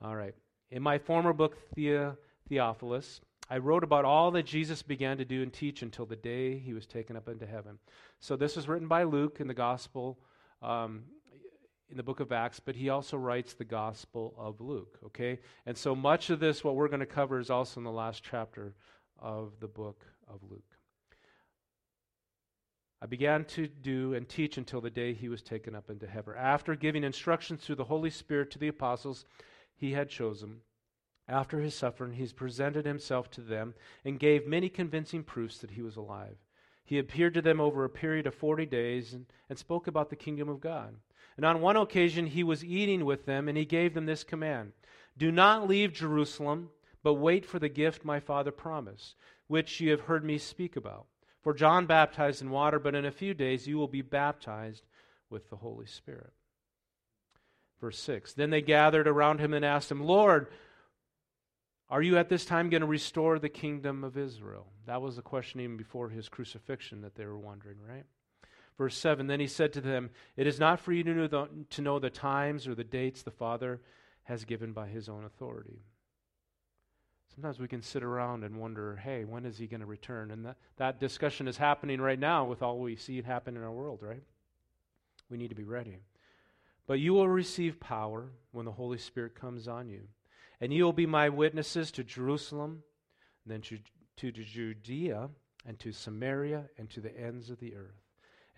All 0.00 0.16
right. 0.16 0.34
In 0.70 0.82
my 0.82 0.98
former 0.98 1.32
book, 1.32 1.56
Theo, 1.74 2.16
Theophilus, 2.48 3.20
I 3.50 3.58
wrote 3.58 3.84
about 3.84 4.04
all 4.04 4.30
that 4.32 4.46
Jesus 4.46 4.82
began 4.82 5.18
to 5.18 5.24
do 5.24 5.42
and 5.42 5.52
teach 5.52 5.82
until 5.82 6.06
the 6.06 6.16
day 6.16 6.58
he 6.58 6.72
was 6.72 6.86
taken 6.86 7.16
up 7.16 7.28
into 7.28 7.46
heaven. 7.46 7.78
So 8.20 8.36
this 8.36 8.56
was 8.56 8.66
written 8.68 8.88
by 8.88 9.02
Luke 9.02 9.38
in 9.40 9.46
the 9.46 9.54
Gospel 9.54 10.18
um, 10.62 11.02
in 11.90 11.98
the 11.98 12.02
book 12.02 12.20
of 12.20 12.32
Acts, 12.32 12.58
but 12.58 12.74
he 12.74 12.88
also 12.88 13.18
writes 13.18 13.52
the 13.52 13.64
Gospel 13.64 14.34
of 14.38 14.60
Luke, 14.60 14.98
okay? 15.04 15.38
And 15.66 15.76
so 15.76 15.94
much 15.94 16.30
of 16.30 16.40
this, 16.40 16.64
what 16.64 16.74
we're 16.74 16.88
going 16.88 17.00
to 17.00 17.06
cover, 17.06 17.38
is 17.38 17.50
also 17.50 17.80
in 17.80 17.84
the 17.84 17.92
last 17.92 18.24
chapter 18.24 18.74
of 19.18 19.52
the 19.60 19.68
book 19.68 20.06
of 20.26 20.40
Luke. 20.48 20.71
I 23.02 23.06
began 23.06 23.44
to 23.46 23.66
do 23.66 24.14
and 24.14 24.28
teach 24.28 24.56
until 24.56 24.80
the 24.80 24.88
day 24.88 25.12
he 25.12 25.28
was 25.28 25.42
taken 25.42 25.74
up 25.74 25.90
into 25.90 26.06
heaven. 26.06 26.34
After 26.38 26.76
giving 26.76 27.02
instructions 27.02 27.64
through 27.64 27.74
the 27.74 27.84
Holy 27.84 28.10
Spirit 28.10 28.52
to 28.52 28.60
the 28.60 28.68
apostles 28.68 29.24
he 29.74 29.90
had 29.90 30.08
chosen, 30.08 30.60
after 31.26 31.58
his 31.58 31.74
suffering, 31.74 32.12
he 32.12 32.28
presented 32.28 32.86
himself 32.86 33.28
to 33.32 33.40
them 33.40 33.74
and 34.04 34.20
gave 34.20 34.46
many 34.46 34.68
convincing 34.68 35.24
proofs 35.24 35.58
that 35.58 35.72
he 35.72 35.82
was 35.82 35.96
alive. 35.96 36.36
He 36.84 36.96
appeared 36.96 37.34
to 37.34 37.42
them 37.42 37.60
over 37.60 37.84
a 37.84 37.90
period 37.90 38.28
of 38.28 38.36
40 38.36 38.66
days 38.66 39.12
and, 39.14 39.26
and 39.50 39.58
spoke 39.58 39.88
about 39.88 40.08
the 40.08 40.14
kingdom 40.14 40.48
of 40.48 40.60
God. 40.60 40.94
And 41.36 41.44
on 41.44 41.60
one 41.60 41.76
occasion, 41.76 42.26
he 42.26 42.44
was 42.44 42.64
eating 42.64 43.04
with 43.04 43.26
them, 43.26 43.48
and 43.48 43.58
he 43.58 43.64
gave 43.64 43.94
them 43.94 44.06
this 44.06 44.22
command 44.22 44.74
Do 45.18 45.32
not 45.32 45.66
leave 45.66 45.92
Jerusalem, 45.92 46.70
but 47.02 47.14
wait 47.14 47.46
for 47.46 47.58
the 47.58 47.68
gift 47.68 48.04
my 48.04 48.20
Father 48.20 48.52
promised, 48.52 49.16
which 49.48 49.80
you 49.80 49.90
have 49.90 50.02
heard 50.02 50.24
me 50.24 50.38
speak 50.38 50.76
about. 50.76 51.06
For 51.42 51.52
John 51.52 51.86
baptized 51.86 52.40
in 52.40 52.50
water, 52.50 52.78
but 52.78 52.94
in 52.94 53.04
a 53.04 53.10
few 53.10 53.34
days 53.34 53.66
you 53.66 53.76
will 53.76 53.88
be 53.88 54.02
baptized 54.02 54.84
with 55.28 55.50
the 55.50 55.56
Holy 55.56 55.86
Spirit. 55.86 56.32
Verse 57.80 57.98
6 57.98 58.34
Then 58.34 58.50
they 58.50 58.62
gathered 58.62 59.08
around 59.08 59.40
him 59.40 59.52
and 59.52 59.64
asked 59.64 59.90
him, 59.90 60.02
Lord, 60.02 60.46
are 61.90 62.00
you 62.00 62.16
at 62.16 62.28
this 62.28 62.44
time 62.44 62.70
going 62.70 62.80
to 62.80 62.86
restore 62.86 63.38
the 63.38 63.48
kingdom 63.48 64.04
of 64.04 64.16
Israel? 64.16 64.68
That 64.86 65.02
was 65.02 65.16
the 65.16 65.22
question 65.22 65.60
even 65.60 65.76
before 65.76 66.08
his 66.08 66.28
crucifixion 66.28 67.02
that 67.02 67.16
they 67.16 67.26
were 67.26 67.38
wondering, 67.38 67.78
right? 67.86 68.04
Verse 68.78 68.96
7 68.96 69.26
Then 69.26 69.40
he 69.40 69.46
said 69.46 69.72
to 69.72 69.80
them, 69.80 70.10
It 70.36 70.46
is 70.46 70.60
not 70.60 70.80
for 70.80 70.92
you 70.92 71.02
to 71.04 71.12
know, 71.12 71.26
the, 71.26 71.48
to 71.70 71.82
know 71.82 71.98
the 71.98 72.08
times 72.08 72.68
or 72.68 72.74
the 72.74 72.84
dates 72.84 73.22
the 73.22 73.30
Father 73.30 73.80
has 74.24 74.44
given 74.44 74.72
by 74.72 74.86
his 74.86 75.08
own 75.08 75.24
authority. 75.24 75.82
Sometimes 77.34 77.58
we 77.58 77.68
can 77.68 77.82
sit 77.82 78.02
around 78.02 78.44
and 78.44 78.60
wonder, 78.60 78.96
hey, 78.96 79.24
when 79.24 79.46
is 79.46 79.56
he 79.56 79.66
going 79.66 79.80
to 79.80 79.86
return? 79.86 80.30
And 80.30 80.44
that, 80.44 80.56
that 80.76 81.00
discussion 81.00 81.48
is 81.48 81.56
happening 81.56 82.00
right 82.00 82.18
now 82.18 82.44
with 82.44 82.62
all 82.62 82.78
we 82.78 82.94
see 82.94 83.22
happen 83.22 83.56
in 83.56 83.62
our 83.62 83.72
world, 83.72 84.00
right? 84.02 84.22
We 85.30 85.38
need 85.38 85.48
to 85.48 85.54
be 85.54 85.64
ready. 85.64 85.96
But 86.86 87.00
you 87.00 87.14
will 87.14 87.28
receive 87.28 87.80
power 87.80 88.32
when 88.50 88.66
the 88.66 88.72
Holy 88.72 88.98
Spirit 88.98 89.34
comes 89.34 89.66
on 89.66 89.88
you. 89.88 90.02
And 90.60 90.72
you 90.72 90.84
will 90.84 90.92
be 90.92 91.06
my 91.06 91.30
witnesses 91.30 91.90
to 91.92 92.04
Jerusalem, 92.04 92.82
and 93.44 93.52
then 93.52 93.60
to, 93.62 93.78
to 94.16 94.30
Judea, 94.30 95.30
and 95.66 95.78
to 95.78 95.90
Samaria, 95.90 96.64
and 96.76 96.90
to 96.90 97.00
the 97.00 97.18
ends 97.18 97.48
of 97.48 97.60
the 97.60 97.74
earth. 97.74 98.02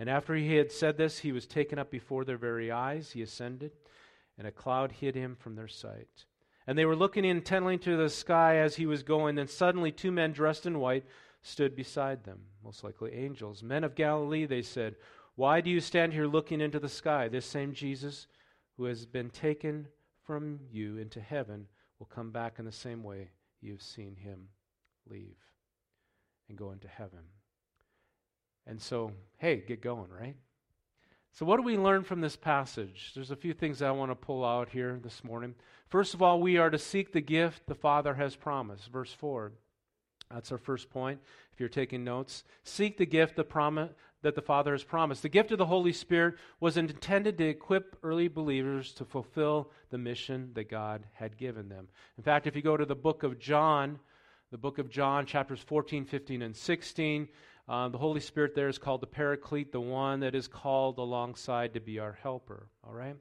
And 0.00 0.10
after 0.10 0.34
he 0.34 0.56
had 0.56 0.72
said 0.72 0.96
this, 0.96 1.18
he 1.18 1.30
was 1.30 1.46
taken 1.46 1.78
up 1.78 1.90
before 1.90 2.24
their 2.24 2.36
very 2.36 2.72
eyes. 2.72 3.12
He 3.12 3.22
ascended, 3.22 3.70
and 4.36 4.48
a 4.48 4.52
cloud 4.52 4.90
hid 4.90 5.14
him 5.14 5.36
from 5.36 5.54
their 5.54 5.68
sight. 5.68 6.24
And 6.66 6.78
they 6.78 6.84
were 6.84 6.96
looking 6.96 7.24
intently 7.24 7.76
to 7.78 7.96
the 7.96 8.08
sky 8.08 8.56
as 8.56 8.76
he 8.76 8.86
was 8.86 9.02
going. 9.02 9.34
Then 9.34 9.48
suddenly, 9.48 9.92
two 9.92 10.10
men 10.10 10.32
dressed 10.32 10.66
in 10.66 10.80
white 10.80 11.04
stood 11.42 11.76
beside 11.76 12.24
them, 12.24 12.40
most 12.64 12.82
likely 12.82 13.12
angels. 13.12 13.62
Men 13.62 13.84
of 13.84 13.94
Galilee, 13.94 14.46
they 14.46 14.62
said, 14.62 14.96
Why 15.34 15.60
do 15.60 15.70
you 15.70 15.80
stand 15.80 16.12
here 16.12 16.26
looking 16.26 16.60
into 16.60 16.80
the 16.80 16.88
sky? 16.88 17.28
This 17.28 17.44
same 17.44 17.74
Jesus 17.74 18.26
who 18.76 18.84
has 18.84 19.04
been 19.04 19.30
taken 19.30 19.88
from 20.24 20.60
you 20.70 20.96
into 20.96 21.20
heaven 21.20 21.66
will 21.98 22.06
come 22.06 22.30
back 22.30 22.58
in 22.58 22.64
the 22.64 22.72
same 22.72 23.02
way 23.02 23.30
you 23.60 23.72
have 23.72 23.82
seen 23.82 24.16
him 24.16 24.48
leave 25.08 25.36
and 26.48 26.56
go 26.58 26.72
into 26.72 26.88
heaven. 26.88 27.20
And 28.66 28.80
so, 28.80 29.12
hey, 29.36 29.62
get 29.66 29.82
going, 29.82 30.10
right? 30.10 30.36
So, 31.34 31.44
what 31.44 31.56
do 31.56 31.64
we 31.64 31.76
learn 31.76 32.04
from 32.04 32.20
this 32.20 32.36
passage? 32.36 33.10
There's 33.12 33.32
a 33.32 33.36
few 33.36 33.54
things 33.54 33.82
I 33.82 33.90
want 33.90 34.12
to 34.12 34.14
pull 34.14 34.44
out 34.44 34.68
here 34.68 35.00
this 35.02 35.24
morning. 35.24 35.56
First 35.88 36.14
of 36.14 36.22
all, 36.22 36.40
we 36.40 36.58
are 36.58 36.70
to 36.70 36.78
seek 36.78 37.12
the 37.12 37.20
gift 37.20 37.66
the 37.66 37.74
Father 37.74 38.14
has 38.14 38.36
promised. 38.36 38.88
Verse 38.92 39.12
4. 39.12 39.50
That's 40.30 40.52
our 40.52 40.58
first 40.58 40.90
point. 40.90 41.18
If 41.52 41.58
you're 41.58 41.68
taking 41.68 42.04
notes, 42.04 42.44
seek 42.62 42.98
the 42.98 43.04
gift 43.04 43.34
the 43.34 43.42
promise, 43.42 43.90
that 44.22 44.36
the 44.36 44.42
Father 44.42 44.72
has 44.72 44.84
promised. 44.84 45.22
The 45.22 45.28
gift 45.28 45.50
of 45.50 45.58
the 45.58 45.66
Holy 45.66 45.92
Spirit 45.92 46.36
was 46.60 46.76
intended 46.76 47.36
to 47.38 47.48
equip 47.48 47.96
early 48.04 48.28
believers 48.28 48.92
to 48.92 49.04
fulfill 49.04 49.72
the 49.90 49.98
mission 49.98 50.52
that 50.54 50.70
God 50.70 51.04
had 51.14 51.36
given 51.36 51.68
them. 51.68 51.88
In 52.16 52.22
fact, 52.22 52.46
if 52.46 52.54
you 52.54 52.62
go 52.62 52.76
to 52.76 52.86
the 52.86 52.94
book 52.94 53.24
of 53.24 53.40
John, 53.40 53.98
the 54.52 54.56
book 54.58 54.78
of 54.78 54.88
John, 54.88 55.26
chapters 55.26 55.60
14, 55.60 56.04
15, 56.04 56.42
and 56.42 56.56
16, 56.56 57.28
uh, 57.68 57.88
the 57.88 57.98
Holy 57.98 58.20
Spirit 58.20 58.54
there 58.54 58.68
is 58.68 58.78
called 58.78 59.00
the 59.00 59.06
Paraclete, 59.06 59.72
the 59.72 59.80
one 59.80 60.20
that 60.20 60.34
is 60.34 60.48
called 60.48 60.98
alongside 60.98 61.74
to 61.74 61.80
be 61.80 61.98
our 61.98 62.18
helper. 62.22 62.68
All 62.86 62.92
right? 62.92 63.16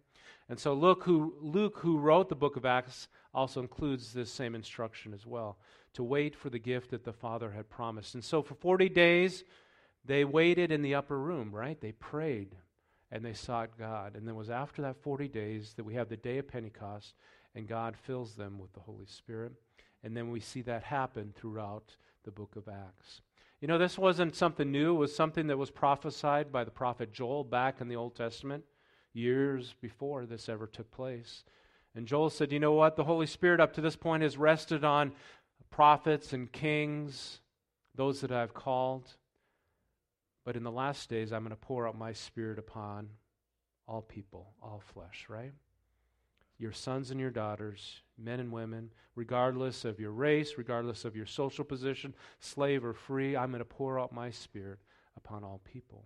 And 0.50 0.60
so 0.60 0.74
Luke 0.74 1.04
who, 1.04 1.36
Luke, 1.42 1.78
who 1.80 1.98
wrote 1.98 2.30
the 2.30 2.36
book 2.36 2.58
of 2.58 2.66
Acts, 2.66 3.08
also 3.34 3.62
includes 3.62 4.14
this 4.14 4.32
same 4.32 4.56
instruction 4.56 5.14
as 5.14 5.26
well 5.26 5.58
to 5.94 6.04
wait 6.04 6.36
for 6.36 6.50
the 6.50 6.60
gift 6.60 6.92
that 6.92 7.04
the 7.04 7.14
Father 7.14 7.52
had 7.52 7.70
promised. 7.70 8.16
And 8.16 8.24
so 8.24 8.42
for 8.42 8.56
40 8.56 8.90
days, 8.90 9.44
they 10.06 10.26
waited 10.26 10.72
in 10.72 10.82
the 10.82 10.96
upper 10.96 11.18
room, 11.18 11.54
right? 11.54 11.80
They 11.80 11.94
prayed 11.94 12.56
and 13.12 13.24
they 13.24 13.34
sought 13.34 13.78
God. 13.78 14.16
And 14.16 14.28
it 14.28 14.36
was 14.36 14.50
after 14.50 14.82
that 14.82 15.02
40 15.02 15.28
days 15.28 15.74
that 15.78 15.86
we 15.86 15.94
have 15.96 16.10
the 16.10 16.18
day 16.18 16.40
of 16.40 16.48
Pentecost 16.48 17.14
and 17.56 17.68
God 17.68 17.96
fills 17.96 18.34
them 18.34 18.60
with 18.60 18.74
the 18.74 18.80
Holy 18.82 19.06
Spirit. 19.06 19.54
And 20.04 20.18
then 20.18 20.32
we 20.32 20.40
see 20.40 20.62
that 20.64 20.84
happen 20.84 21.34
throughout 21.36 21.96
the 22.26 22.32
book 22.32 22.56
of 22.56 22.68
Acts. 22.68 23.22
You 23.64 23.68
know, 23.68 23.78
this 23.78 23.98
wasn't 23.98 24.36
something 24.36 24.70
new, 24.70 24.94
it 24.94 25.00
was 25.00 25.16
something 25.16 25.48
that 25.48 25.58
was 25.58 25.72
prophesied 25.72 26.52
by 26.52 26.66
the 26.66 26.70
prophet 26.70 27.14
Joel 27.14 27.46
back 27.46 27.80
in 27.80 27.88
the 27.88 27.96
Old 27.96 28.14
Testament, 28.14 28.66
years 29.14 29.74
before 29.80 30.26
this 30.26 30.50
ever 30.50 30.68
took 30.68 30.92
place. 30.92 31.46
And 31.96 32.06
Joel 32.06 32.30
said, 32.30 32.52
You 32.52 32.60
know 32.60 32.74
what? 32.74 32.98
The 32.98 33.06
Holy 33.06 33.26
Spirit 33.26 33.62
up 33.62 33.72
to 33.76 33.82
this 33.82 33.96
point 33.96 34.22
has 34.22 34.36
rested 34.36 34.84
on 34.84 35.14
prophets 35.72 36.34
and 36.34 36.52
kings, 36.52 37.40
those 37.96 38.20
that 38.20 38.34
I've 38.34 38.54
called. 38.54 39.08
But 40.44 40.58
in 40.58 40.64
the 40.64 40.70
last 40.70 41.10
days, 41.10 41.32
I'm 41.32 41.44
going 41.44 41.52
to 41.52 41.56
pour 41.56 41.88
out 41.88 41.98
my 41.98 42.12
spirit 42.12 42.60
upon 42.60 43.08
all 43.88 44.02
people, 44.02 44.56
all 44.62 44.84
flesh, 44.94 45.28
right? 45.30 45.54
Your 46.64 46.72
sons 46.72 47.12
and 47.12 47.20
your 47.20 47.30
daughters, 47.30 48.02
men 48.18 48.40
and 48.40 48.52
women, 48.52 48.90
regardless 49.16 49.86
of 49.86 50.00
your 50.00 50.12
race, 50.12 50.54
regardless 50.58 51.06
of 51.06 51.16
your 51.16 51.26
social 51.26 51.64
position, 51.64 52.16
slave 52.40 52.84
or 52.84 52.94
free, 52.94 53.38
I'm 53.38 53.52
going 53.52 53.60
to 53.60 53.66
pour 53.66 54.00
out 54.00 54.12
my 54.12 54.32
spirit 54.32 54.80
upon 55.16 55.44
all 55.44 55.62
people. 55.72 56.06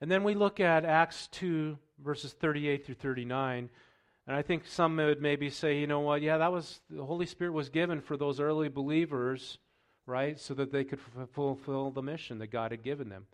And 0.00 0.10
then 0.10 0.24
we 0.24 0.34
look 0.34 0.60
at 0.60 0.84
Acts 0.84 1.28
2, 1.28 1.76
verses 2.02 2.32
38 2.32 2.86
through 2.86 2.94
39. 2.94 3.68
And 4.26 4.36
I 4.36 4.42
think 4.42 4.66
some 4.66 4.96
would 4.96 5.20
maybe 5.20 5.50
say, 5.50 5.78
you 5.78 5.86
know 5.86 6.00
what, 6.00 6.22
yeah, 6.22 6.38
that 6.38 6.52
was, 6.52 6.80
the 6.88 7.04
Holy 7.04 7.26
Spirit 7.26 7.52
was 7.52 7.68
given 7.68 8.00
for 8.00 8.16
those 8.16 8.40
early 8.40 8.68
believers 8.68 9.58
right? 10.06 10.38
So 10.38 10.54
that 10.54 10.72
they 10.72 10.84
could 10.84 11.00
f- 11.00 11.28
fulfill 11.32 11.90
the 11.90 12.02
mission 12.02 12.38
that 12.38 12.48
God 12.48 12.70
had 12.70 12.82
given 12.82 13.08
them. 13.08 13.26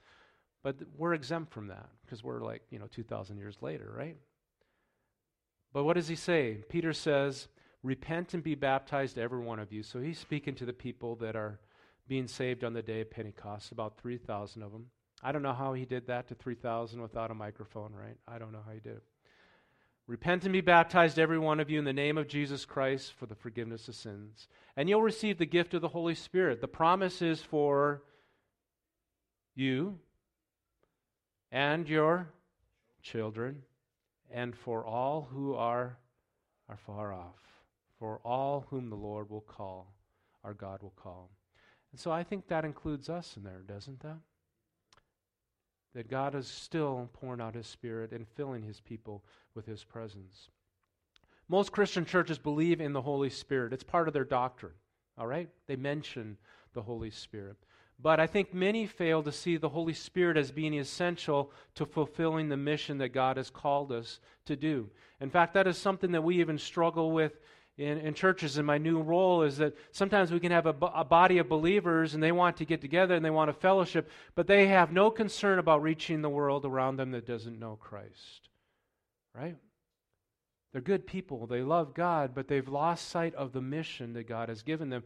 But 0.63 0.77
we're 0.97 1.15
exempt 1.15 1.53
from 1.53 1.69
that 1.69 1.89
because 2.05 2.25
we're 2.25 2.41
like, 2.41 2.63
you 2.71 2.79
know, 2.79 2.87
2,000 2.87 3.37
years 3.37 3.57
later, 3.61 3.93
right? 3.95 4.17
But 5.73 5.85
what 5.85 5.95
does 5.95 6.09
he 6.09 6.17
say? 6.17 6.59
Peter 6.69 6.93
says, 6.93 7.49
Repent 7.83 8.33
and 8.33 8.43
be 8.43 8.55
baptized, 8.55 9.19
every 9.19 9.41
one 9.41 9.59
of 9.59 9.73
you. 9.73 9.83
So 9.83 10.01
he's 10.01 10.19
speaking 10.19 10.55
to 10.57 10.65
the 10.65 10.73
people 10.73 11.17
that 11.17 11.35
are 11.35 11.59
being 12.07 12.29
saved 12.29 12.63
on 12.63 12.75
the 12.75 12.83
day 12.83 13.01
of 13.01 13.11
Pentecost, 13.11 13.73
about 13.73 13.99
3,000 14.01 14.63
of 14.63 14.71
them. 14.71 14.87
I 15.23 15.33
don't 15.33 15.43
know 15.43 15.53
how 15.53 15.73
he 15.73 15.85
did 15.85 16.07
that 16.07 16.29
to 16.29 16.35
3,000 16.35 17.01
without 17.01 17.31
a 17.31 17.35
microphone, 17.35 17.93
right? 17.93 18.17
I 18.29 18.39
don't 18.39 18.53
know 18.53 18.63
how 18.65 18.73
he 18.73 18.81
did 18.81 18.97
it. 18.97 19.03
Repent 20.07 20.45
and 20.45 20.53
be 20.53 20.61
baptized, 20.61 21.19
every 21.19 21.39
one 21.39 21.61
of 21.61 21.71
you, 21.71 21.79
in 21.79 21.85
the 21.85 21.93
name 21.93 22.19
of 22.19 22.29
Jesus 22.29 22.65
Christ 22.65 23.13
for 23.19 23.27
the 23.27 23.35
forgiveness 23.35 23.89
of 23.89 23.95
sins. 23.95 24.49
And 24.77 24.89
you'll 24.89 25.03
receive 25.03 25.39
the 25.39 25.47
gift 25.47 25.75
of 25.75 25.81
the 25.81 25.89
Holy 25.89 26.15
Spirit. 26.15 26.61
The 26.61 26.69
promise 26.69 27.23
is 27.23 27.41
for 27.41 28.03
you 29.55 29.99
and 31.51 31.89
your 31.89 32.29
children 33.03 33.63
and 34.33 34.57
for 34.57 34.85
all 34.85 35.29
who 35.31 35.55
are, 35.55 35.99
are 36.69 36.77
far 36.77 37.13
off, 37.13 37.39
for 37.99 38.21
all 38.25 38.67
whom 38.71 38.91
the 38.91 38.97
Lord 38.97 39.31
will 39.31 39.43
call, 39.43 39.95
our 40.43 40.55
God 40.55 40.83
will 40.83 40.95
call. 40.97 41.31
And 41.93 42.01
so 42.01 42.11
I 42.11 42.25
think 42.25 42.49
that 42.49 42.65
includes 42.65 43.09
us 43.09 43.37
in 43.37 43.45
there, 43.45 43.63
doesn't 43.67 44.01
that? 44.01 44.19
that 45.95 46.09
God 46.09 46.35
is 46.35 46.47
still 46.47 47.09
pouring 47.13 47.41
out 47.41 47.55
His 47.55 47.67
Spirit 47.67 48.13
and 48.13 48.27
filling 48.27 48.63
His 48.63 48.81
people 48.81 49.25
with 49.55 49.67
His 49.67 49.85
presence. 49.85 50.49
Most 51.49 51.73
Christian 51.73 52.05
churches 52.05 52.39
believe 52.39 52.81
in 52.81 52.93
the 52.93 53.03
Holy 53.03 53.31
Spirit, 53.31 53.73
it's 53.73 53.85
part 53.85 54.09
of 54.09 54.15
their 54.15 54.25
doctrine, 54.25 54.73
all 55.19 55.27
right? 55.27 55.49
They 55.67 55.77
mention 55.77 56.39
the 56.73 56.83
Holy 56.83 57.11
Spirit. 57.11 57.57
But 58.03 58.19
I 58.19 58.27
think 58.27 58.53
many 58.53 58.87
fail 58.87 59.23
to 59.23 59.31
see 59.31 59.57
the 59.57 59.69
Holy 59.69 59.93
Spirit 59.93 60.37
as 60.37 60.51
being 60.51 60.75
essential 60.75 61.53
to 61.77 61.87
fulfilling 61.87 62.49
the 62.49 62.57
mission 62.57 62.99
that 62.99 63.11
God 63.11 63.37
has 63.37 63.49
called 63.49 63.93
us 63.93 64.19
to 64.47 64.57
do. 64.57 64.91
In 65.21 65.31
fact, 65.31 65.55
that 65.55 65.69
is 65.69 65.79
something 65.79 66.11
that 66.13 66.25
we 66.25 66.41
even 66.41 66.59
struggle 66.59 67.13
with 67.13 67.39
in, 67.79 67.99
in 67.99 68.15
churches 68.15 68.59
in 68.59 68.67
my 68.67 68.77
new 68.77 69.01
role 69.01 69.43
is 69.43 69.57
that 69.59 69.75
sometimes 69.93 70.31
we 70.31 70.41
can 70.41 70.53
have 70.53 70.67
a, 70.67 70.75
a 70.95 71.05
body 71.05 71.39
of 71.39 71.49
believers 71.49 72.15
and 72.15 72.23
they 72.23 72.33
want 72.33 72.57
to 72.59 72.65
get 72.65 72.81
together 72.81 73.15
and 73.15 73.25
they 73.25 73.31
want 73.31 73.51
a 73.51 73.55
fellowship, 73.55 74.11
but 74.35 74.47
they 74.47 74.67
have 74.67 74.93
no 74.93 75.11
concern 75.11 75.59
about 75.59 75.83
reaching 75.83 76.23
the 76.23 76.29
world 76.29 76.65
around 76.65 76.97
them 76.97 77.13
that 77.13 77.27
doesn't 77.27 77.59
know 77.59 77.77
Christ. 77.81 78.49
Right? 79.35 79.57
They're 80.73 80.83
good 80.83 81.07
people. 81.07 81.47
They 81.47 81.63
love 81.63 81.95
God, 81.95 82.33
but 82.35 82.49
they've 82.49 82.69
lost 82.69 83.09
sight 83.09 83.35
of 83.35 83.53
the 83.53 83.63
mission 83.63 84.13
that 84.15 84.29
God 84.29 84.49
has 84.49 84.63
given 84.63 84.91
them 84.91 85.05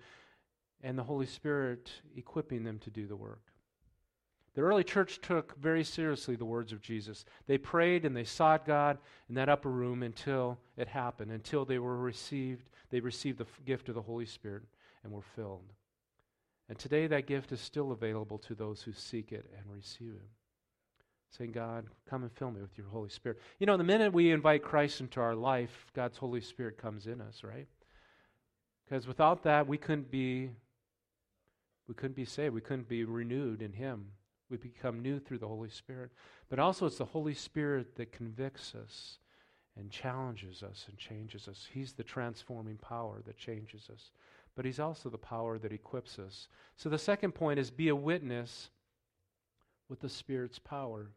and 0.82 0.98
the 0.98 1.04
Holy 1.04 1.26
Spirit 1.26 1.90
equipping 2.16 2.64
them 2.64 2.78
to 2.80 2.90
do 2.90 3.06
the 3.06 3.16
work. 3.16 3.40
The 4.54 4.62
early 4.62 4.84
church 4.84 5.20
took 5.20 5.54
very 5.58 5.84
seriously 5.84 6.34
the 6.34 6.46
words 6.46 6.72
of 6.72 6.80
Jesus. 6.80 7.26
They 7.46 7.58
prayed 7.58 8.06
and 8.06 8.16
they 8.16 8.24
sought 8.24 8.64
God 8.64 8.96
in 9.28 9.34
that 9.34 9.50
upper 9.50 9.68
room 9.68 10.02
until 10.02 10.58
it 10.78 10.88
happened, 10.88 11.30
until 11.30 11.66
they 11.66 11.78
were 11.78 11.98
received, 11.98 12.70
they 12.90 13.00
received 13.00 13.36
the 13.38 13.46
gift 13.66 13.90
of 13.90 13.94
the 13.94 14.02
Holy 14.02 14.24
Spirit 14.24 14.62
and 15.04 15.12
were 15.12 15.20
filled. 15.20 15.74
And 16.70 16.78
today 16.78 17.06
that 17.06 17.26
gift 17.26 17.52
is 17.52 17.60
still 17.60 17.92
available 17.92 18.38
to 18.38 18.54
those 18.54 18.80
who 18.80 18.92
seek 18.92 19.30
it 19.30 19.44
and 19.58 19.64
receive 19.70 20.14
it. 20.14 20.28
Saying, 21.36 21.52
God, 21.52 21.84
come 22.08 22.22
and 22.22 22.32
fill 22.32 22.50
me 22.50 22.62
with 22.62 22.78
your 22.78 22.86
Holy 22.86 23.10
Spirit. 23.10 23.38
You 23.58 23.66
know, 23.66 23.76
the 23.76 23.84
minute 23.84 24.12
we 24.12 24.30
invite 24.30 24.62
Christ 24.62 25.00
into 25.00 25.20
our 25.20 25.34
life, 25.34 25.86
God's 25.94 26.16
Holy 26.16 26.40
Spirit 26.40 26.78
comes 26.78 27.06
in 27.06 27.20
us, 27.20 27.44
right? 27.44 27.66
Because 28.84 29.06
without 29.06 29.42
that, 29.42 29.66
we 29.66 29.76
couldn't 29.76 30.10
be 30.10 30.50
we 31.88 31.94
couldn't 31.94 32.16
be 32.16 32.24
saved. 32.24 32.54
We 32.54 32.60
couldn't 32.60 32.88
be 32.88 33.04
renewed 33.04 33.62
in 33.62 33.72
Him. 33.72 34.06
We 34.48 34.56
become 34.56 35.00
new 35.00 35.18
through 35.18 35.38
the 35.38 35.48
Holy 35.48 35.68
Spirit. 35.68 36.10
But 36.48 36.58
also, 36.58 36.86
it's 36.86 36.98
the 36.98 37.04
Holy 37.04 37.34
Spirit 37.34 37.96
that 37.96 38.12
convicts 38.12 38.74
us 38.74 39.18
and 39.76 39.90
challenges 39.90 40.62
us 40.62 40.86
and 40.88 40.96
changes 40.96 41.48
us. 41.48 41.68
He's 41.72 41.92
the 41.92 42.04
transforming 42.04 42.76
power 42.76 43.22
that 43.26 43.36
changes 43.36 43.88
us. 43.92 44.10
But 44.54 44.64
He's 44.64 44.80
also 44.80 45.08
the 45.08 45.18
power 45.18 45.58
that 45.58 45.72
equips 45.72 46.18
us. 46.18 46.48
So 46.76 46.88
the 46.88 46.98
second 46.98 47.32
point 47.32 47.58
is 47.58 47.70
be 47.70 47.88
a 47.88 47.96
witness 47.96 48.70
with 49.88 50.00
the 50.00 50.08
Spirit's 50.08 50.58
power. 50.58 51.10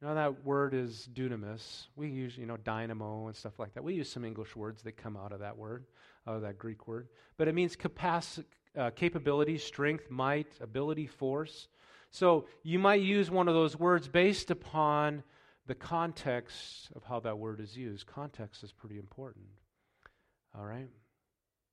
Now, 0.00 0.14
that 0.14 0.44
word 0.44 0.74
is 0.74 1.08
dunamis. 1.12 1.86
We 1.96 2.08
use, 2.08 2.38
you 2.38 2.46
know, 2.46 2.56
dynamo 2.56 3.26
and 3.26 3.34
stuff 3.34 3.58
like 3.58 3.74
that. 3.74 3.82
We 3.82 3.94
use 3.94 4.10
some 4.10 4.24
English 4.24 4.54
words 4.54 4.82
that 4.82 4.96
come 4.96 5.16
out 5.16 5.32
of 5.32 5.40
that 5.40 5.56
word, 5.56 5.86
out 6.26 6.36
of 6.36 6.42
that 6.42 6.56
Greek 6.56 6.86
word. 6.86 7.08
But 7.36 7.48
it 7.48 7.54
means 7.54 7.74
capacity, 7.74 8.46
uh, 8.78 8.90
capability, 8.90 9.58
strength, 9.58 10.10
might, 10.10 10.46
ability, 10.60 11.06
force. 11.06 11.68
So 12.10 12.46
you 12.62 12.78
might 12.78 13.02
use 13.02 13.30
one 13.30 13.48
of 13.48 13.54
those 13.54 13.76
words 13.76 14.08
based 14.08 14.50
upon 14.50 15.22
the 15.66 15.74
context 15.74 16.88
of 16.94 17.04
how 17.04 17.20
that 17.20 17.38
word 17.38 17.60
is 17.60 17.76
used. 17.76 18.06
Context 18.06 18.62
is 18.62 18.72
pretty 18.72 18.98
important. 18.98 19.44
All 20.56 20.64
right? 20.64 20.88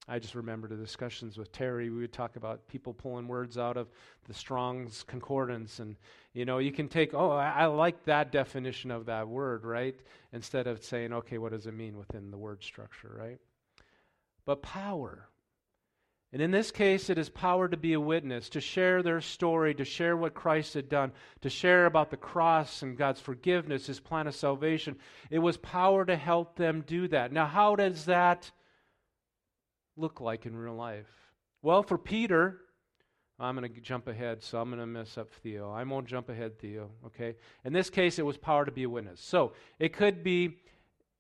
I 0.08 0.20
just 0.20 0.36
remember 0.36 0.68
the 0.68 0.76
discussions 0.76 1.38
with 1.38 1.52
Terry. 1.52 1.90
We 1.90 2.02
would 2.02 2.14
talk 2.14 2.36
about 2.36 2.68
people 2.68 2.94
pulling 2.94 3.28
words 3.28 3.58
out 3.58 3.76
of 3.76 3.88
the 4.28 4.36
Strong's 4.36 5.04
Concordance. 5.04 5.80
And, 5.80 5.96
you 6.34 6.46
know, 6.46 6.60
you 6.60 6.72
can 6.72 6.88
take, 6.88 7.16
oh, 7.16 7.32
I, 7.32 7.50
I, 7.50 7.66
like 7.66 8.06
that 8.06 8.32
definition 8.32 8.92
of 8.92 9.08
that 9.08 9.28
word, 9.28 9.66
right? 9.66 10.00
Instead 10.32 10.68
of 10.68 10.84
saying, 10.84 11.12
okay, 11.12 11.40
what 11.40 11.54
does 11.54 11.66
it 11.66 11.74
mean 11.74 11.98
within 11.98 12.30
the 12.30 12.38
word 12.38 12.62
structure, 12.62 13.16
right? 13.20 13.40
But 14.46 14.62
power. 14.62 15.28
And 16.36 16.42
in 16.42 16.52
this 16.52 16.70
case, 16.70 17.10
it 17.10 17.18
is 17.18 17.30
power 17.30 17.70
to 17.70 17.78
be 17.78 17.94
a 17.94 18.00
witness, 18.02 18.50
to 18.50 18.60
share 18.60 19.02
their 19.02 19.22
story, 19.22 19.74
to 19.76 19.86
share 19.86 20.18
what 20.18 20.34
Christ 20.34 20.74
had 20.74 20.90
done, 20.90 21.14
to 21.40 21.50
share 21.50 21.86
about 21.86 22.10
the 22.10 22.18
cross 22.18 22.82
and 22.82 22.98
God's 22.98 23.22
forgiveness, 23.22 23.88
his 23.88 24.02
plan 24.02 24.28
of 24.28 24.36
salvation. 24.36 24.98
It 25.32 25.40
was 25.40 25.56
power 25.56 26.04
to 26.04 26.18
help 26.18 26.58
them 26.58 26.84
do 26.86 27.08
that. 27.08 27.32
Now, 27.32 27.46
how 27.46 27.78
does 27.78 28.04
that 28.08 28.52
look 29.96 30.20
like 30.20 30.46
in 30.46 30.58
real 30.58 30.76
life? 30.76 31.08
Well, 31.62 31.84
for 31.84 31.98
Peter, 31.98 32.60
I'm 33.40 33.56
going 33.56 33.74
to 33.74 33.80
jump 33.80 34.10
ahead, 34.10 34.44
so 34.44 34.60
I'm 34.60 34.68
going 34.68 34.82
to 34.82 34.86
mess 34.86 35.18
up 35.18 35.32
Theo. 35.42 35.72
I 35.72 35.84
won't 35.84 36.06
jump 36.06 36.28
ahead, 36.28 36.60
Theo, 36.60 36.90
okay? 37.06 37.36
In 37.64 37.72
this 37.72 37.90
case, 37.90 38.20
it 38.20 38.26
was 38.26 38.36
power 38.36 38.66
to 38.66 38.74
be 38.74 38.84
a 38.84 38.90
witness. 38.90 39.22
So 39.22 39.54
it 39.80 39.94
could 39.94 40.22
be, 40.22 40.58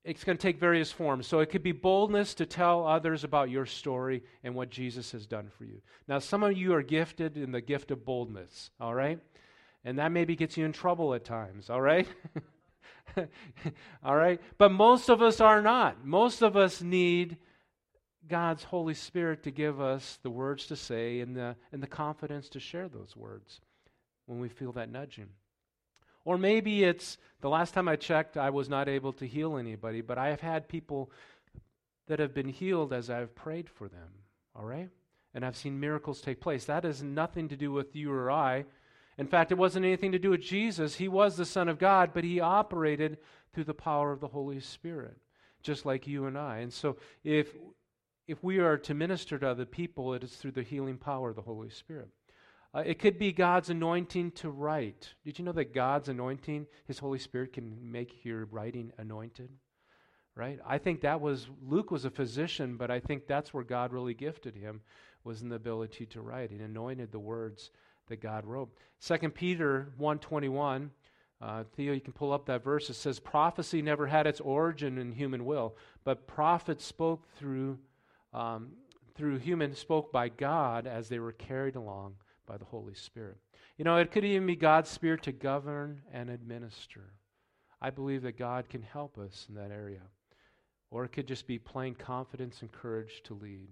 it's 0.05 0.23
going 0.23 0.37
to 0.37 0.41
take 0.41 0.59
various 0.59 0.91
forms. 0.91 1.25
So 1.25 1.39
it 1.39 1.49
could 1.49 1.63
be 1.63 1.71
boldness 1.71 2.35
to 2.35 2.45
tell 2.45 2.85
others 2.85 3.23
about 3.23 3.49
your 3.49 3.65
story 3.65 4.23
and 4.43 4.53
what 4.53 4.69
Jesus 4.69 5.11
has 5.13 5.25
done 5.25 5.49
for 5.57 5.65
you. 5.65 5.81
Now, 6.07 6.19
some 6.19 6.43
of 6.43 6.55
you 6.55 6.73
are 6.75 6.83
gifted 6.83 7.35
in 7.37 7.51
the 7.51 7.59
gift 7.59 7.89
of 7.89 8.05
boldness, 8.05 8.69
all 8.79 8.93
right? 8.93 9.19
And 9.83 9.97
that 9.97 10.11
maybe 10.11 10.35
gets 10.35 10.57
you 10.57 10.65
in 10.65 10.73
trouble 10.73 11.15
at 11.15 11.25
times, 11.25 11.71
all 11.71 11.81
right? 11.81 12.07
all 14.03 14.15
right? 14.15 14.39
But 14.59 14.71
most 14.71 15.09
of 15.09 15.23
us 15.23 15.41
are 15.41 15.61
not. 15.61 16.05
Most 16.05 16.43
of 16.43 16.55
us 16.55 16.83
need 16.83 17.37
God's 18.27 18.63
Holy 18.63 18.93
Spirit 18.93 19.43
to 19.43 19.51
give 19.51 19.81
us 19.81 20.19
the 20.21 20.29
words 20.29 20.67
to 20.67 20.75
say 20.75 21.19
and 21.19 21.35
the, 21.35 21.55
and 21.71 21.81
the 21.81 21.87
confidence 21.87 22.47
to 22.49 22.59
share 22.59 22.87
those 22.87 23.15
words 23.15 23.59
when 24.27 24.39
we 24.39 24.49
feel 24.49 24.71
that 24.73 24.91
nudging. 24.91 25.29
Or 26.25 26.37
maybe 26.37 26.83
it's 26.83 27.17
the 27.41 27.49
last 27.49 27.73
time 27.73 27.87
I 27.87 27.95
checked, 27.95 28.35
I 28.35 28.49
was 28.49 28.67
not 28.67 28.89
able 28.89 29.13
to 29.13 29.27
heal 29.27 29.57
anybody, 29.57 30.01
but 30.01 30.17
I 30.17 30.29
have 30.29 30.41
had 30.41 30.67
people 30.67 31.11
that 32.07 32.19
have 32.19 32.33
been 32.33 32.49
healed 32.49 32.91
as 32.91 33.09
I've 33.09 33.35
prayed 33.35 33.69
for 33.69 33.87
them. 33.87 34.09
All 34.55 34.65
right? 34.65 34.89
And 35.33 35.45
I've 35.45 35.55
seen 35.55 35.79
miracles 35.79 36.21
take 36.21 36.41
place. 36.41 36.65
That 36.65 36.83
has 36.83 37.03
nothing 37.03 37.47
to 37.49 37.55
do 37.55 37.71
with 37.71 37.95
you 37.95 38.11
or 38.11 38.31
I. 38.31 38.65
In 39.17 39.27
fact, 39.27 39.51
it 39.51 39.57
wasn't 39.57 39.85
anything 39.85 40.11
to 40.11 40.19
do 40.19 40.31
with 40.31 40.41
Jesus. 40.41 40.95
He 40.95 41.07
was 41.07 41.37
the 41.37 41.45
Son 41.45 41.69
of 41.69 41.79
God, 41.79 42.11
but 42.13 42.23
he 42.23 42.39
operated 42.39 43.17
through 43.53 43.63
the 43.65 43.73
power 43.73 44.11
of 44.11 44.19
the 44.19 44.27
Holy 44.27 44.59
Spirit, 44.59 45.17
just 45.61 45.85
like 45.85 46.07
you 46.07 46.25
and 46.25 46.37
I. 46.37 46.57
And 46.57 46.73
so 46.73 46.97
if 47.23 47.55
if 48.27 48.43
we 48.43 48.57
are 48.57 48.77
to 48.77 48.93
minister 48.95 49.37
to 49.37 49.47
other 49.47 49.65
people, 49.65 50.13
it 50.15 50.23
is 50.23 50.35
through 50.35 50.51
the 50.51 50.63
healing 50.63 50.97
power 50.97 51.29
of 51.29 51.35
the 51.35 51.43
Holy 51.43 51.69
Spirit. 51.69 52.09
Uh, 52.75 52.83
it 52.85 52.99
could 52.99 53.17
be 53.17 53.31
God's 53.31 53.69
anointing 53.69 54.31
to 54.31 54.49
write. 54.49 55.13
Did 55.23 55.39
you 55.39 55.45
know 55.45 55.53
that 55.53 55.73
God's 55.73 56.09
anointing, 56.09 56.67
His 56.85 56.99
Holy 56.99 57.19
Spirit, 57.19 57.53
can 57.53 57.77
make 57.81 58.25
your 58.25 58.45
writing 58.45 58.91
anointed? 58.97 59.49
Right? 60.35 60.59
I 60.67 60.77
think 60.77 60.99
that 61.01 61.21
was, 61.21 61.47
Luke 61.65 61.89
was 61.89 62.03
a 62.03 62.09
physician, 62.09 62.75
but 62.75 62.91
I 62.91 62.99
think 62.99 63.27
that's 63.27 63.53
where 63.53 63.63
God 63.63 63.93
really 63.93 64.13
gifted 64.13 64.57
him, 64.57 64.81
was 65.23 65.41
in 65.41 65.47
the 65.47 65.55
ability 65.55 66.05
to 66.07 66.21
write. 66.21 66.51
and 66.51 66.59
anointed 66.59 67.13
the 67.13 67.19
words 67.19 67.71
that 68.09 68.17
God 68.17 68.45
wrote. 68.45 68.69
2 68.99 69.29
Peter 69.29 69.93
1.21, 69.97 70.89
uh, 71.41 71.63
Theo, 71.77 71.93
you 71.93 72.01
can 72.01 72.11
pull 72.11 72.33
up 72.33 72.45
that 72.47 72.65
verse. 72.65 72.89
It 72.89 72.95
says, 72.95 73.19
Prophecy 73.19 73.81
never 73.81 74.07
had 74.07 74.27
its 74.27 74.41
origin 74.41 74.97
in 74.97 75.13
human 75.13 75.45
will, 75.45 75.77
but 76.03 76.27
prophets 76.27 76.83
spoke 76.83 77.25
through 77.37 77.79
um, 78.33 78.71
through 79.15 79.37
human 79.37 79.73
spoke 79.73 80.11
by 80.11 80.27
God 80.27 80.85
as 80.85 81.07
they 81.07 81.19
were 81.19 81.31
carried 81.31 81.77
along 81.77 82.15
by 82.45 82.57
the 82.57 82.65
Holy 82.65 82.93
Spirit. 82.93 83.37
You 83.77 83.85
know, 83.85 83.97
it 83.97 84.11
could 84.11 84.25
even 84.25 84.47
be 84.47 84.55
God's 84.55 84.89
Spirit 84.89 85.23
to 85.23 85.31
govern 85.31 86.01
and 86.13 86.29
administer. 86.29 87.13
I 87.81 87.89
believe 87.89 88.23
that 88.23 88.37
God 88.37 88.69
can 88.69 88.81
help 88.81 89.17
us 89.17 89.45
in 89.49 89.55
that 89.55 89.71
area. 89.71 90.01
Or 90.91 91.03
it 91.03 91.11
could 91.11 91.27
just 91.27 91.47
be 91.47 91.59
plain 91.59 91.95
confidence 91.95 92.61
and 92.61 92.71
courage 92.71 93.21
to 93.25 93.33
lead. 93.33 93.67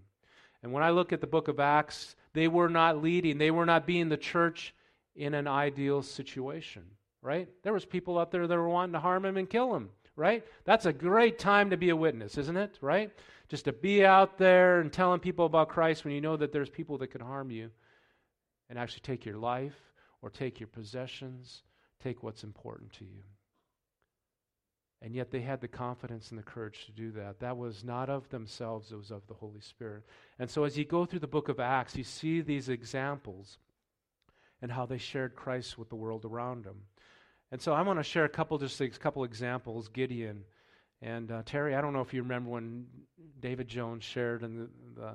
And 0.61 0.71
when 0.71 0.83
I 0.83 0.89
look 0.89 1.13
at 1.13 1.21
the 1.21 1.27
book 1.27 1.47
of 1.47 1.59
Acts, 1.59 2.15
they 2.33 2.47
were 2.47 2.69
not 2.69 3.01
leading, 3.01 3.37
they 3.37 3.51
were 3.51 3.65
not 3.65 3.85
being 3.85 4.09
the 4.09 4.17
church 4.17 4.73
in 5.15 5.33
an 5.33 5.47
ideal 5.47 6.01
situation, 6.01 6.83
right? 7.21 7.47
There 7.63 7.73
was 7.73 7.85
people 7.85 8.17
out 8.17 8.31
there 8.31 8.47
that 8.47 8.57
were 8.57 8.69
wanting 8.69 8.93
to 8.93 8.99
harm 8.99 9.25
him 9.25 9.37
and 9.37 9.49
kill 9.49 9.75
him, 9.75 9.89
right? 10.15 10.43
That's 10.65 10.85
a 10.85 10.93
great 10.93 11.37
time 11.37 11.69
to 11.69 11.77
be 11.77 11.89
a 11.89 11.95
witness, 11.95 12.37
isn't 12.37 12.57
it? 12.57 12.79
Right? 12.81 13.11
just 13.53 13.65
to 13.65 13.71
be 13.71 14.03
out 14.03 14.39
there 14.39 14.79
and 14.79 14.91
telling 14.91 15.19
people 15.19 15.45
about 15.45 15.69
Christ 15.69 16.03
when 16.03 16.13
you 16.13 16.21
know 16.21 16.35
that 16.37 16.51
there's 16.51 16.71
people 16.71 16.97
that 16.97 17.11
can 17.11 17.21
harm 17.21 17.51
you 17.51 17.69
and 18.69 18.79
actually 18.79 19.01
take 19.01 19.25
your 19.25 19.37
life 19.37 19.79
or 20.21 20.29
take 20.29 20.59
your 20.59 20.67
possessions, 20.67 21.63
take 22.01 22.23
what's 22.23 22.43
important 22.43 22.93
to 22.93 23.05
you. 23.05 23.23
And 25.01 25.13
yet 25.13 25.31
they 25.31 25.41
had 25.41 25.59
the 25.59 25.67
confidence 25.67 26.29
and 26.29 26.39
the 26.39 26.43
courage 26.43 26.85
to 26.85 26.93
do 26.93 27.11
that. 27.11 27.41
That 27.41 27.57
was 27.57 27.83
not 27.83 28.09
of 28.09 28.29
themselves, 28.29 28.91
it 28.91 28.95
was 28.95 29.11
of 29.11 29.27
the 29.27 29.33
Holy 29.33 29.59
Spirit. 29.59 30.03
And 30.39 30.49
so 30.49 30.63
as 30.63 30.77
you 30.77 30.85
go 30.85 31.05
through 31.05 31.19
the 31.19 31.27
book 31.27 31.49
of 31.49 31.59
Acts, 31.59 31.97
you 31.97 32.05
see 32.05 32.39
these 32.39 32.69
examples 32.69 33.57
and 34.61 34.71
how 34.71 34.85
they 34.85 34.97
shared 34.97 35.35
Christ 35.35 35.77
with 35.77 35.89
the 35.89 35.95
world 35.95 36.23
around 36.23 36.63
them. 36.63 36.83
And 37.51 37.61
so 37.61 37.73
I 37.73 37.81
want 37.81 37.99
to 37.99 38.03
share 38.03 38.23
a 38.23 38.29
couple 38.29 38.57
just 38.57 38.79
a 38.79 38.89
couple 38.89 39.25
examples. 39.25 39.89
Gideon 39.89 40.45
and 41.01 41.29
uh, 41.31 41.43
Terry, 41.45 41.75
I 41.75 41.81
don't 41.81 41.91
know 41.91 42.01
if 42.01 42.13
you 42.13 42.21
remember 42.21 42.51
when 42.51 42.85
David 43.41 43.67
Jones 43.67 44.05
shared 44.05 44.41
in 44.41 44.57
the, 44.57 44.69
the 44.95 45.13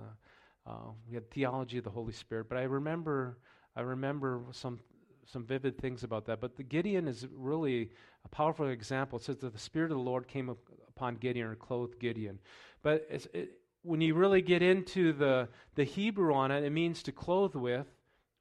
uh, 0.69 0.91
we 1.09 1.15
had 1.15 1.31
theology 1.31 1.79
of 1.79 1.85
the 1.85 1.91
Holy 1.91 2.13
Spirit, 2.13 2.49
but 2.49 2.59
I 2.59 2.63
remember 2.63 3.39
I 3.75 3.81
remember 3.81 4.43
some 4.53 4.81
some 5.25 5.45
vivid 5.45 5.79
things 5.79 6.05
about 6.05 6.27
that. 6.27 6.41
But 6.41 6.57
the 6.57 6.63
Gideon 6.63 7.07
is 7.07 7.27
really 7.35 7.91
a 8.25 8.29
powerful 8.29 8.69
example. 8.69 9.19
It 9.19 9.25
says 9.25 9.39
that 9.39 9.53
the 9.53 9.59
Spirit 9.59 9.91
of 9.91 9.99
the 9.99 10.03
Lord 10.03 10.27
came 10.27 10.49
up 10.51 10.59
upon 10.89 11.17
Gideon 11.17 11.47
or 11.47 11.55
clothed 11.55 11.99
Gideon. 11.99 12.39
But 12.83 13.07
it, 13.11 13.53
when 13.83 14.01
you 14.01 14.15
really 14.15 14.43
get 14.43 14.63
into 14.63 15.13
the 15.13 15.49
the 15.75 15.85
Hebrew 15.85 16.35
on 16.35 16.51
it, 16.51 16.65
it 16.65 16.71
means 16.71 17.03
to 17.05 17.13
clothe 17.13 17.55
with, 17.55 17.87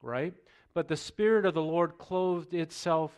right? 0.02 0.34
But 0.74 0.88
the 0.88 0.96
Spirit 0.96 1.46
of 1.46 1.54
the 1.54 1.62
Lord 1.62 1.98
clothed 1.98 2.52
itself 2.52 3.12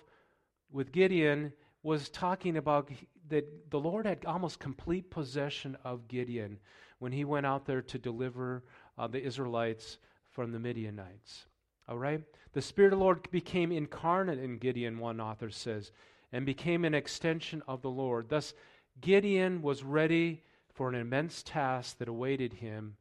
with 0.70 0.92
Gideon 0.92 1.52
was 1.82 2.08
talking 2.10 2.56
about 2.56 2.90
that 3.28 3.70
the 3.70 3.80
Lord 3.80 4.06
had 4.06 4.24
almost 4.24 4.58
complete 4.58 5.10
possession 5.10 5.76
of 5.84 6.08
Gideon 6.08 6.58
when 6.98 7.12
he 7.12 7.24
went 7.24 7.46
out 7.46 7.64
there 7.64 7.82
to 7.82 7.98
deliver 7.98 8.62
uh, 9.00 9.06
the 9.06 9.22
Israelites 9.22 9.98
from 10.30 10.52
the 10.52 10.58
Midianites. 10.58 11.46
All 11.88 11.98
right? 11.98 12.22
The 12.52 12.60
Spirit 12.60 12.92
of 12.92 12.98
the 12.98 13.04
Lord 13.04 13.30
became 13.30 13.72
incarnate 13.72 14.38
in 14.38 14.58
Gideon, 14.58 14.98
one 14.98 15.20
author 15.20 15.50
says, 15.50 15.90
and 16.32 16.44
became 16.44 16.84
an 16.84 16.94
extension 16.94 17.62
of 17.66 17.80
the 17.80 17.90
Lord. 17.90 18.28
Thus, 18.28 18.52
Gideon 19.00 19.62
was 19.62 19.82
ready 19.82 20.42
for 20.74 20.88
an 20.88 20.94
immense 20.94 21.42
task 21.42 21.98
that 21.98 22.08
awaited 22.08 22.52
him 22.52 22.96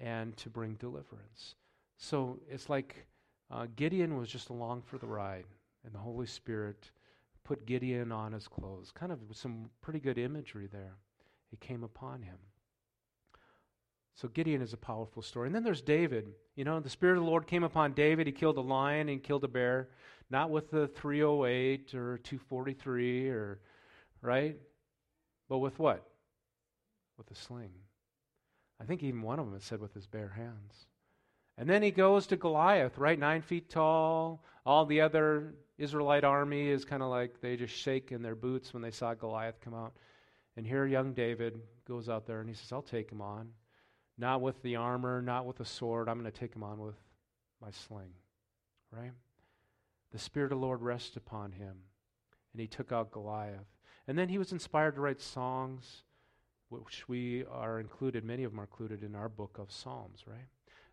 and 0.00 0.36
to 0.38 0.48
bring 0.48 0.74
deliverance. 0.74 1.54
So 1.98 2.40
it's 2.50 2.70
like 2.70 3.06
uh, 3.50 3.66
Gideon 3.76 4.16
was 4.16 4.28
just 4.28 4.48
along 4.48 4.82
for 4.82 4.98
the 4.98 5.06
ride, 5.06 5.44
and 5.84 5.94
the 5.94 5.98
Holy 5.98 6.26
Spirit 6.26 6.90
put 7.44 7.66
Gideon 7.66 8.10
on 8.10 8.32
his 8.32 8.48
clothes. 8.48 8.90
Kind 8.90 9.12
of 9.12 9.18
some 9.32 9.68
pretty 9.82 10.00
good 10.00 10.18
imagery 10.18 10.66
there. 10.72 10.96
It 11.52 11.60
came 11.60 11.84
upon 11.84 12.22
him. 12.22 12.38
So 14.14 14.28
Gideon 14.28 14.62
is 14.62 14.72
a 14.72 14.78
powerful 14.78 15.22
story. 15.22 15.48
And 15.48 15.54
then 15.54 15.64
there's 15.64 15.82
David. 15.82 16.32
You 16.54 16.64
know, 16.64 16.78
the 16.78 16.88
Spirit 16.88 17.18
of 17.18 17.24
the 17.24 17.30
Lord 17.30 17.46
came 17.46 17.64
upon 17.64 17.94
David. 17.94 18.26
He 18.26 18.32
killed 18.32 18.56
a 18.58 18.62
lion 18.62 19.08
and 19.08 19.22
killed 19.22 19.44
a 19.44 19.48
bear, 19.48 19.88
not 20.30 20.50
with 20.50 20.70
the 20.70 20.86
308 20.86 21.94
or 21.94 22.18
243 22.18 23.28
or, 23.28 23.60
right? 24.22 24.56
But 25.48 25.58
with 25.58 25.78
what? 25.78 26.06
With 27.18 27.30
a 27.30 27.34
sling. 27.34 27.72
I 28.80 28.84
think 28.84 29.02
even 29.02 29.22
one 29.22 29.38
of 29.38 29.50
them 29.50 29.60
said 29.60 29.80
with 29.80 29.94
his 29.94 30.06
bare 30.06 30.32
hands. 30.36 30.86
And 31.56 31.68
then 31.68 31.82
he 31.82 31.90
goes 31.90 32.26
to 32.28 32.36
Goliath, 32.36 32.98
right? 32.98 33.18
Nine 33.18 33.42
feet 33.42 33.68
tall. 33.68 34.44
All 34.66 34.86
the 34.86 35.00
other 35.00 35.54
Israelite 35.78 36.24
army 36.24 36.68
is 36.68 36.84
kind 36.84 37.02
of 37.02 37.10
like 37.10 37.40
they 37.40 37.56
just 37.56 37.74
shake 37.74 38.12
in 38.12 38.22
their 38.22 38.34
boots 38.34 38.72
when 38.72 38.82
they 38.82 38.90
saw 38.90 39.14
Goliath 39.14 39.60
come 39.60 39.74
out. 39.74 39.94
And 40.56 40.66
here 40.66 40.86
young 40.86 41.14
David 41.14 41.60
goes 41.86 42.08
out 42.08 42.26
there 42.26 42.40
and 42.40 42.48
he 42.48 42.54
says, 42.54 42.72
I'll 42.72 42.82
take 42.82 43.10
him 43.10 43.20
on. 43.20 43.48
Not 44.16 44.40
with 44.40 44.62
the 44.62 44.76
armor, 44.76 45.20
not 45.20 45.46
with 45.46 45.56
the 45.56 45.64
sword. 45.64 46.08
I'm 46.08 46.20
going 46.20 46.30
to 46.30 46.38
take 46.38 46.54
him 46.54 46.62
on 46.62 46.78
with 46.78 46.94
my 47.60 47.70
sling. 47.70 48.12
Right? 48.90 49.12
The 50.12 50.18
Spirit 50.18 50.52
of 50.52 50.60
the 50.60 50.66
Lord 50.66 50.82
rested 50.82 51.16
upon 51.16 51.52
him. 51.52 51.76
And 52.52 52.60
he 52.60 52.68
took 52.68 52.92
out 52.92 53.10
Goliath. 53.10 53.66
And 54.06 54.16
then 54.18 54.28
he 54.28 54.38
was 54.38 54.52
inspired 54.52 54.94
to 54.94 55.00
write 55.00 55.20
songs, 55.20 56.02
which 56.68 57.08
we 57.08 57.44
are 57.50 57.80
included, 57.80 58.24
many 58.24 58.44
of 58.44 58.52
them 58.52 58.60
are 58.60 58.64
included 58.64 59.02
in 59.02 59.14
our 59.16 59.28
book 59.28 59.58
of 59.58 59.72
Psalms, 59.72 60.24
right? 60.26 60.46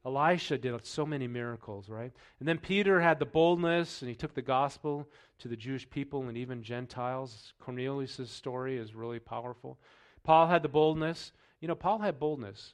Elisha 0.03 0.57
did 0.57 0.73
so 0.85 1.05
many 1.05 1.27
miracles, 1.27 1.87
right? 1.87 2.11
And 2.39 2.47
then 2.47 2.57
Peter 2.57 2.99
had 3.01 3.19
the 3.19 3.25
boldness 3.25 4.01
and 4.01 4.09
he 4.09 4.15
took 4.15 4.33
the 4.33 4.41
gospel 4.41 5.07
to 5.39 5.47
the 5.47 5.55
Jewish 5.55 5.87
people 5.87 6.27
and 6.27 6.37
even 6.37 6.63
Gentiles. 6.63 7.53
Cornelius' 7.59 8.31
story 8.31 8.77
is 8.77 8.95
really 8.95 9.19
powerful. 9.19 9.77
Paul 10.23 10.47
had 10.47 10.63
the 10.63 10.69
boldness. 10.69 11.33
You 11.59 11.67
know, 11.67 11.75
Paul 11.75 11.99
had 11.99 12.19
boldness. 12.19 12.73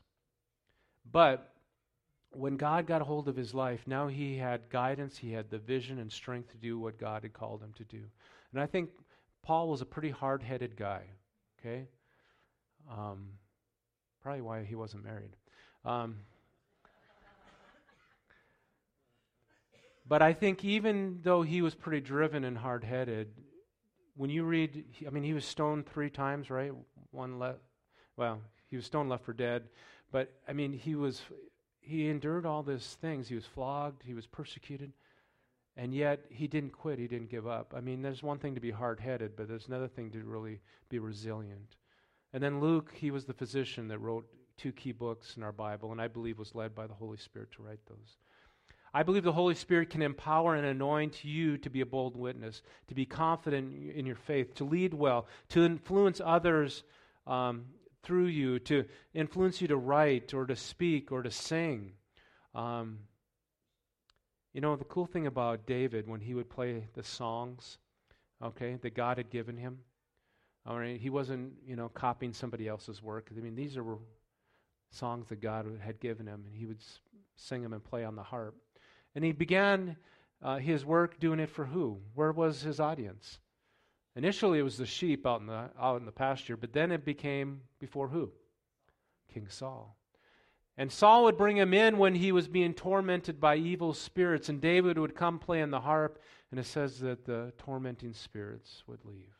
But 1.11 1.53
when 2.31 2.57
God 2.57 2.85
got 2.85 3.01
hold 3.01 3.27
of 3.27 3.35
his 3.35 3.53
life, 3.53 3.81
now 3.87 4.07
he 4.07 4.37
had 4.37 4.69
guidance, 4.69 5.17
he 5.17 5.31
had 5.31 5.49
the 5.49 5.57
vision 5.57 5.99
and 5.99 6.11
strength 6.11 6.51
to 6.51 6.57
do 6.57 6.77
what 6.77 6.99
God 6.99 7.23
had 7.23 7.33
called 7.33 7.61
him 7.61 7.73
to 7.77 7.83
do. 7.83 8.03
And 8.51 8.61
I 8.61 8.65
think 8.65 8.89
Paul 9.43 9.69
was 9.69 9.81
a 9.81 9.85
pretty 9.85 10.09
hard 10.09 10.43
headed 10.43 10.75
guy, 10.75 11.03
okay? 11.59 11.87
Um, 12.91 13.29
probably 14.21 14.41
why 14.41 14.63
he 14.63 14.75
wasn't 14.75 15.03
married. 15.03 15.35
Um, 15.85 16.17
but 20.07 20.21
I 20.21 20.33
think 20.33 20.63
even 20.63 21.19
though 21.23 21.41
he 21.41 21.61
was 21.61 21.75
pretty 21.75 22.01
driven 22.01 22.43
and 22.43 22.57
hard 22.57 22.83
headed, 22.83 23.29
when 24.15 24.29
you 24.29 24.43
read, 24.43 24.83
I 25.05 25.09
mean, 25.11 25.23
he 25.23 25.33
was 25.33 25.45
stoned 25.45 25.85
three 25.85 26.09
times, 26.09 26.49
right? 26.49 26.71
One 27.11 27.39
left, 27.39 27.59
well, 28.15 28.41
he 28.69 28.75
was 28.75 28.85
stoned 28.85 29.09
left 29.09 29.23
for 29.23 29.33
dead. 29.33 29.63
But 30.11 30.33
I 30.47 30.53
mean, 30.53 30.73
he 30.73 30.95
was 30.95 31.21
he 31.79 32.09
endured 32.09 32.45
all 32.45 32.63
these 32.63 32.97
things. 33.01 33.27
He 33.27 33.35
was 33.35 33.45
flogged, 33.45 34.03
he 34.03 34.13
was 34.13 34.27
persecuted, 34.27 34.91
and 35.75 35.93
yet 35.93 36.25
he 36.29 36.47
didn't 36.47 36.71
quit, 36.71 36.99
he 36.99 37.07
didn't 37.07 37.29
give 37.29 37.47
up. 37.47 37.73
I 37.75 37.81
mean, 37.81 38.01
there's 38.01 38.23
one 38.23 38.39
thing 38.39 38.55
to 38.55 38.61
be 38.61 38.71
hard 38.71 38.99
headed, 38.99 39.35
but 39.35 39.47
there's 39.47 39.67
another 39.67 39.87
thing 39.87 40.11
to 40.11 40.23
really 40.23 40.59
be 40.89 40.99
resilient. 40.99 41.77
And 42.33 42.43
then 42.43 42.59
Luke, 42.59 42.91
he 42.93 43.09
was 43.09 43.25
the 43.25 43.33
physician 43.33 43.87
that 43.87 43.99
wrote 43.99 44.27
two 44.57 44.71
key 44.71 44.91
books 44.91 45.37
in 45.37 45.43
our 45.43 45.51
Bible, 45.51 45.91
and 45.91 46.01
I 46.01 46.07
believe 46.07 46.39
was 46.39 46.55
led 46.55 46.75
by 46.75 46.87
the 46.87 46.93
Holy 46.93 47.17
Spirit 47.17 47.51
to 47.53 47.63
write 47.63 47.79
those. 47.87 48.17
I 48.93 49.03
believe 49.03 49.23
the 49.23 49.31
Holy 49.31 49.55
Spirit 49.55 49.89
can 49.89 50.01
empower 50.01 50.55
and 50.55 50.65
anoint 50.65 51.23
you 51.23 51.57
to 51.59 51.69
be 51.69 51.81
a 51.81 51.85
bold 51.85 52.15
witness, 52.15 52.63
to 52.87 52.95
be 52.95 53.05
confident 53.05 53.91
in 53.93 54.05
your 54.05 54.15
faith, 54.15 54.55
to 54.55 54.63
lead 54.63 54.93
well, 54.93 55.27
to 55.49 55.63
influence 55.63 56.19
others 56.23 56.83
um, 57.27 57.65
through 58.07 58.27
you 58.27 58.57
to 58.57 58.85
influence 59.13 59.59
you 59.61 59.67
to 59.67 59.75
write 59.75 60.33
or 60.33 60.45
to 60.45 60.55
speak 60.55 61.11
or 61.11 61.21
to 61.21 61.29
sing. 61.29 61.91
Um, 62.55 62.99
you 64.53 64.61
know, 64.61 64.77
the 64.77 64.85
cool 64.85 65.05
thing 65.05 65.27
about 65.27 65.67
David, 65.67 66.07
when 66.07 66.21
he 66.21 66.33
would 66.33 66.49
play 66.49 66.87
the 66.93 67.03
songs, 67.03 67.77
okay, 68.41 68.77
that 68.81 68.95
God 68.95 69.17
had 69.17 69.29
given 69.29 69.57
him, 69.57 69.79
all 70.65 70.79
right, 70.79 70.99
he 70.99 71.09
wasn't, 71.09 71.51
you 71.65 71.75
know, 71.75 71.89
copying 71.89 72.31
somebody 72.31 72.65
else's 72.65 73.03
work. 73.03 73.29
I 73.29 73.39
mean, 73.41 73.55
these 73.55 73.75
are 73.75 73.83
songs 74.89 75.27
that 75.27 75.41
God 75.41 75.65
had 75.81 75.99
given 75.99 76.25
him, 76.25 76.45
and 76.47 76.55
he 76.55 76.65
would 76.65 76.79
sing 77.35 77.61
them 77.61 77.73
and 77.73 77.83
play 77.83 78.05
on 78.05 78.15
the 78.15 78.23
harp. 78.23 78.55
And 79.15 79.23
he 79.23 79.33
began 79.33 79.97
uh, 80.41 80.57
his 80.57 80.85
work 80.85 81.19
doing 81.19 81.41
it 81.41 81.49
for 81.49 81.65
who? 81.65 81.99
Where 82.15 82.31
was 82.31 82.61
his 82.61 82.79
audience? 82.79 83.39
Initially, 84.17 84.58
it 84.58 84.63
was 84.63 84.77
the 84.77 84.86
sheep 84.88 85.27
out 85.27 85.41
in 85.41 85.45
the, 85.45 85.69
out 85.80 85.99
in 85.99 86.06
the 86.06 86.12
pasture, 86.12 86.58
but 86.58 86.73
then 86.73 86.91
it 86.91 87.06
became 87.06 87.62
before 87.80 88.08
who? 88.08 88.32
King 89.32 89.45
Saul. 89.47 89.95
And 90.75 90.91
Saul 90.91 91.25
would 91.25 91.38
bring 91.38 91.56
him 91.56 91.71
in 91.71 91.99
when 91.99 92.15
he 92.15 92.32
was 92.32 92.47
being 92.47 92.73
tormented 92.73 93.39
by 93.39 93.58
evil 93.58 93.93
spirits, 93.93 94.49
and 94.49 94.60
David 94.60 94.97
would 94.97 95.15
come 95.15 95.38
play 95.38 95.62
on 95.62 95.69
the 95.69 95.82
harp, 95.82 96.19
and 96.49 96.60
it 96.60 96.65
says 96.65 96.99
that 97.01 97.25
the 97.25 97.53
tormenting 97.60 98.13
spirits 98.13 98.82
would 98.88 99.06
leave. 99.06 99.36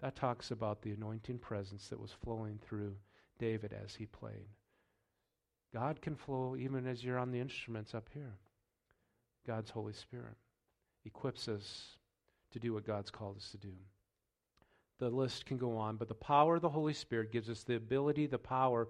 That 0.00 0.14
talks 0.14 0.50
about 0.50 0.82
the 0.82 0.92
anointing 0.92 1.38
presence 1.38 1.88
that 1.88 2.00
was 2.00 2.12
flowing 2.12 2.58
through 2.58 2.96
David 3.38 3.72
as 3.72 3.94
he 3.94 4.04
played. 4.04 4.48
God 5.72 6.02
can 6.02 6.16
flow 6.16 6.54
even 6.54 6.86
as 6.86 7.02
you're 7.02 7.18
on 7.18 7.30
the 7.30 7.40
instruments 7.40 7.94
up 7.94 8.10
here. 8.12 8.36
God's 9.46 9.70
Holy 9.70 9.94
Spirit 9.94 10.36
equips 11.06 11.48
us 11.48 11.96
to 12.52 12.58
do 12.58 12.72
what 12.72 12.86
God's 12.86 13.10
called 13.10 13.36
us 13.36 13.50
to 13.50 13.58
do. 13.58 13.72
The 14.98 15.08
list 15.08 15.46
can 15.46 15.56
go 15.56 15.76
on, 15.78 15.96
but 15.96 16.08
the 16.08 16.14
power 16.14 16.56
of 16.56 16.62
the 16.62 16.68
Holy 16.68 16.92
Spirit 16.92 17.32
gives 17.32 17.48
us 17.48 17.62
the 17.62 17.76
ability, 17.76 18.26
the 18.26 18.38
power 18.38 18.88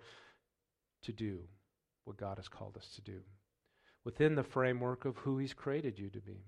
to 1.02 1.12
do 1.12 1.40
what 2.04 2.16
God 2.16 2.38
has 2.38 2.48
called 2.48 2.76
us 2.76 2.88
to 2.96 3.00
do 3.00 3.20
within 4.04 4.34
the 4.34 4.42
framework 4.42 5.04
of 5.04 5.16
who 5.18 5.38
He's 5.38 5.54
created 5.54 5.98
you 5.98 6.10
to 6.10 6.20
be. 6.20 6.44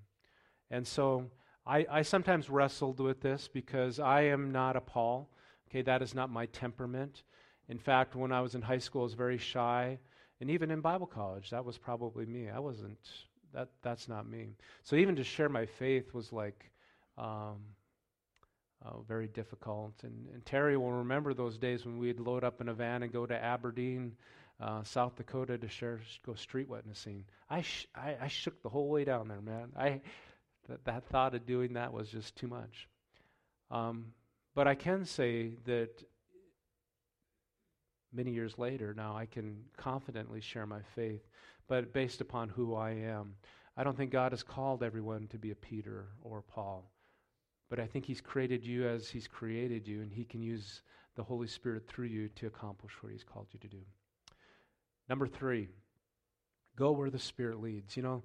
And 0.71 0.87
so 0.87 1.31
I, 1.67 1.87
I 1.91 2.03
sometimes 2.03 2.51
wrestled 2.51 2.99
with 2.99 3.21
this 3.21 3.49
because 3.53 4.01
I 4.01 4.23
am 4.23 4.51
not 4.51 4.77
a 4.77 4.81
Paul. 4.81 5.31
Okay, 5.69 5.83
that 5.83 6.03
is 6.03 6.15
not 6.15 6.31
my 6.31 6.47
temperament. 6.47 7.23
In 7.69 7.79
fact, 7.79 8.17
when 8.17 8.33
I 8.33 8.41
was 8.41 8.55
in 8.55 8.63
high 8.63 8.79
school, 8.79 9.03
I 9.03 9.05
was 9.05 9.15
very 9.15 9.39
shy. 9.39 9.99
And 10.41 10.51
even 10.51 10.71
in 10.71 10.81
Bible 10.81 11.07
college, 11.07 11.51
that 11.51 11.65
was 11.65 11.79
probably 11.79 12.27
me. 12.27 12.51
I 12.51 12.59
wasn't, 12.59 12.99
that, 13.55 13.69
that's 13.83 14.09
not 14.09 14.29
me. 14.29 14.57
So 14.83 14.97
even 14.97 15.15
to 15.17 15.25
share 15.25 15.49
my 15.49 15.67
faith 15.67 16.13
was 16.13 16.33
like, 16.33 16.72
um, 17.19 17.59
uh, 18.85 19.01
very 19.07 19.29
difficult. 19.29 19.95
And, 20.03 20.29
and, 20.33 20.45
Terry 20.45 20.77
will 20.77 20.93
remember 20.93 21.35
those 21.35 21.59
days 21.59 21.85
when 21.85 21.99
we'd 21.99 22.19
load 22.19 22.43
up 22.43 22.61
in 22.61 22.69
a 22.69 22.75
van 22.75 23.03
and 23.03 23.13
go 23.13 23.27
to 23.27 23.35
Aberdeen, 23.35 24.13
uh, 24.61 24.83
South 24.83 25.15
Dakota 25.17 25.59
to 25.59 25.69
share, 25.69 26.01
go 26.27 26.35
street 26.35 26.69
witnessing. 26.69 27.25
I, 27.49 27.63
sh- 27.63 27.87
I, 27.95 28.17
I, 28.23 28.29
shook 28.29 28.63
the 28.63 28.69
whole 28.69 28.89
way 28.89 29.05
down 29.05 29.29
there, 29.29 29.41
man. 29.41 29.69
I, 29.77 30.01
that, 30.69 30.85
that 30.85 31.05
thought 31.07 31.35
of 31.35 31.47
doing 31.47 31.75
that 31.75 31.93
was 31.93 32.09
just 32.09 32.37
too 32.37 32.49
much. 32.49 32.89
Um, 33.71 34.07
but 34.55 34.67
I 34.67 34.75
can 34.75 35.05
say 35.05 35.53
that 35.65 36.05
many 38.13 38.33
years 38.33 38.59
later, 38.59 38.95
now 38.95 39.17
I 39.17 39.27
can 39.27 39.65
confidently 39.77 40.41
share 40.41 40.67
my 40.67 40.81
faith, 40.95 41.23
but 41.69 41.93
based 41.93 42.21
upon 42.21 42.49
who 42.49 42.75
I 42.75 42.91
am. 42.91 43.35
I 43.77 43.85
don't 43.85 43.97
think 43.97 44.11
God 44.11 44.33
has 44.33 44.43
called 44.43 44.83
everyone 44.83 45.29
to 45.29 45.39
be 45.39 45.51
a 45.51 45.55
Peter 45.55 46.09
or 46.23 46.43
Paul. 46.43 46.92
But 47.73 47.81
I 47.81 47.87
think 47.87 48.05
He's 48.05 48.21
created 48.21 48.67
you 48.67 48.87
as 48.87 49.09
He's 49.09 49.27
created 49.27 49.89
you, 49.89 50.03
and 50.03 50.13
He 50.13 50.25
can 50.25 50.43
use 50.43 50.83
the 51.17 51.23
Holy 51.23 51.47
Spirit 51.47 51.89
through 51.89 52.09
you 52.09 52.29
to 52.37 52.47
accomplish 52.47 52.93
what 53.01 53.13
He's 53.13 53.25
called 53.25 53.47
you 53.51 53.59
to 53.61 53.67
do. 53.67 53.79
Number 55.09 55.27
three, 55.27 55.69
go 56.77 56.93
where 56.93 57.09
the 57.09 57.19
Spirit 57.19 57.63
leads. 57.63 57.97
You 57.97 58.03
know, 58.03 58.25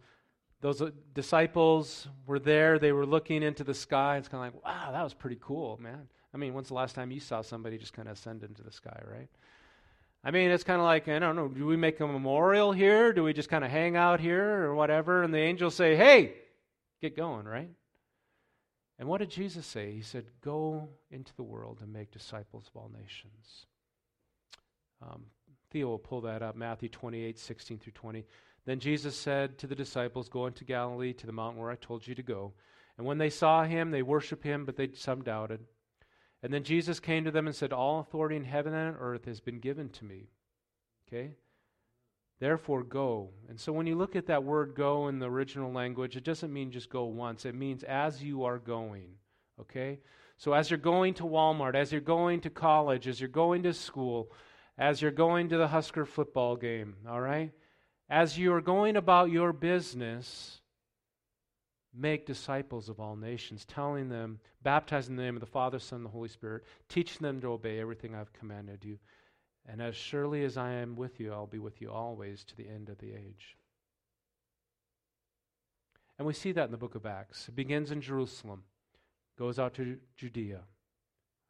those 0.60 0.82
uh, 0.82 0.90
disciples 1.14 2.10
were 2.26 2.40
there, 2.40 2.78
they 2.78 2.92
were 2.92 3.06
looking 3.06 3.42
into 3.42 3.64
the 3.64 3.74
sky. 3.74 4.18
It's 4.18 4.28
kind 4.28 4.46
of 4.46 4.54
like, 4.54 4.66
wow, 4.66 4.92
that 4.92 5.02
was 5.02 5.14
pretty 5.14 5.38
cool, 5.40 5.80
man. 5.82 6.10
I 6.34 6.38
mean, 6.38 6.54
when's 6.54 6.68
the 6.68 6.74
last 6.74 6.94
time 6.94 7.10
you 7.10 7.22
saw 7.22 7.42
somebody 7.42 7.78
just 7.78 7.94
kind 7.94 8.10
of 8.10 8.18
ascend 8.18 8.44
into 8.44 8.64
the 8.64 8.72
sky, 8.74 9.02
right? 9.10 9.30
I 10.26 10.32
mean, 10.32 10.52
it's 10.52 10.66
kind 10.66 10.82
of 10.82 10.86
like, 10.86 11.08
I 11.08 11.20
don't 11.20 11.38
know, 11.38 11.48
do 11.48 11.66
we 11.66 11.78
make 11.78 12.02
a 12.02 12.06
memorial 12.06 12.74
here? 12.74 13.14
Do 13.14 13.24
we 13.24 13.32
just 13.32 13.48
kind 13.48 13.64
of 13.64 13.72
hang 13.72 13.96
out 13.96 14.20
here 14.20 14.66
or 14.66 14.76
whatever? 14.76 15.24
And 15.24 15.34
the 15.34 15.40
angels 15.40 15.74
say, 15.74 15.96
hey, 15.96 16.34
get 17.00 17.16
going, 17.16 17.46
right? 17.46 17.70
And 19.00 19.08
what 19.08 19.20
did 19.20 19.30
Jesus 19.30 19.66
say? 19.66 19.92
He 19.92 20.02
said, 20.02 20.26
Go 20.42 20.90
into 21.12 21.36
the 21.36 21.44
world 21.44 21.80
and 21.82 21.94
make 21.94 22.12
disciples 22.12 22.66
of 22.68 22.82
all 22.82 22.92
nations. 22.94 23.66
Um, 25.02 25.26
Theo 25.70 25.88
will 25.88 26.00
pull 26.00 26.22
that 26.22 26.42
up, 26.42 26.56
Matthew 26.56 26.90
28, 26.90 27.38
16 27.38 27.80
through 27.80 27.94
20. 27.94 28.26
Then 28.66 28.80
Jesus 28.80 29.16
said 29.16 29.58
to 29.60 29.68
the 29.68 29.76
disciples, 29.76 30.30
Go 30.30 30.48
into 30.48 30.64
Galilee 30.64 31.14
to 31.14 31.26
the 31.26 31.32
mountain 31.32 31.62
where 31.62 31.72
I 31.72 31.76
told 31.76 32.08
you 32.08 32.16
to 32.16 32.24
go. 32.24 32.54
And 32.98 33.06
when 33.06 33.18
they 33.18 33.30
saw 33.30 33.64
him, 33.64 33.92
they 33.92 34.02
worshiped 34.02 34.44
him, 34.44 34.66
but 34.66 34.76
they 34.76 34.90
some 34.94 35.24
doubted. 35.24 35.60
And 36.42 36.54
then 36.54 36.64
Jesus 36.64 37.00
came 37.00 37.24
to 37.26 37.32
them 37.32 37.48
and 37.48 37.56
said, 37.56 37.72
All 37.72 38.00
authority 38.00 38.36
in 38.36 38.44
heaven 38.44 38.74
and 38.74 38.96
on 38.96 39.02
earth 39.02 39.26
has 39.26 39.40
been 39.40 39.60
given 39.60 39.90
to 39.90 40.06
me. 40.06 40.30
Okay? 41.08 41.32
Therefore, 42.40 42.84
go. 42.84 43.32
And 43.50 43.60
so 43.60 43.74
when 43.74 43.88
you 43.88 43.96
look 43.96 44.16
at 44.16 44.28
that 44.28 44.44
word 44.44 44.76
go 44.76 45.08
in 45.08 45.20
the 45.20 45.30
original 45.30 45.72
language, 45.72 46.16
it 46.16 46.24
doesn't 46.24 46.54
mean 46.54 46.72
just 46.72 46.90
go 46.90 47.06
once. 47.06 47.46
It 47.46 47.56
means 47.56 47.84
as 47.84 48.24
you 48.24 48.44
are 48.44 48.60
going. 48.60 49.10
Okay? 49.60 50.00
So 50.38 50.54
as 50.54 50.70
you're 50.70 50.78
going 50.78 51.16
to 51.16 51.24
Walmart, 51.24 51.76
as 51.76 51.92
you're 51.92 52.00
going 52.02 52.42
to 52.42 52.52
college, 52.52 53.08
as 53.08 53.20
you're 53.20 53.28
going 53.28 53.64
to 53.64 53.74
school, 53.74 54.32
as 54.78 55.02
you're 55.02 55.10
going 55.10 55.50
to 55.50 55.58
the 55.58 55.68
Husker 55.68 56.06
football 56.06 56.56
game, 56.56 56.96
all 57.10 57.20
right? 57.20 57.52
As 58.10 58.38
you 58.38 58.54
are 58.54 58.62
going 58.62 58.96
about 58.96 59.32
your 59.32 59.52
business, 59.52 60.62
make 61.94 62.28
disciples 62.28 62.88
of 62.88 63.00
all 63.00 63.16
nations, 63.16 63.66
telling 63.66 64.10
them, 64.10 64.40
baptizing 64.62 65.14
in 65.14 65.18
the 65.18 65.24
name 65.24 65.36
of 65.36 65.40
the 65.40 65.48
Father, 65.48 65.80
Son, 65.80 65.98
and 65.98 66.06
the 66.06 66.12
Holy 66.12 66.30
Spirit, 66.30 66.64
teaching 66.88 67.22
them 67.22 67.42
to 67.42 67.48
obey 67.48 67.80
everything 67.80 68.14
I've 68.14 68.34
commanded 68.34 68.86
you. 68.86 69.00
And 69.68 69.82
as 69.82 69.96
surely 69.96 70.46
as 70.46 70.58
I 70.58 70.72
am 70.74 70.96
with 70.96 71.20
you, 71.20 71.34
I'll 71.34 71.46
be 71.46 71.60
with 71.60 71.82
you 71.82 71.92
always 71.92 72.44
to 72.46 72.56
the 72.56 72.68
end 72.68 72.90
of 72.90 72.98
the 73.00 73.12
age. 73.12 73.58
And 76.18 76.26
we 76.26 76.34
see 76.34 76.54
that 76.54 76.66
in 76.66 76.72
the 76.72 76.78
book 76.78 76.96
of 76.96 77.06
Acts. 77.06 77.48
It 77.48 77.56
begins 77.56 77.92
in 77.92 78.02
Jerusalem, 78.02 78.64
goes 79.38 79.60
out 79.60 79.74
to 79.76 79.98
Judea. 80.16 80.62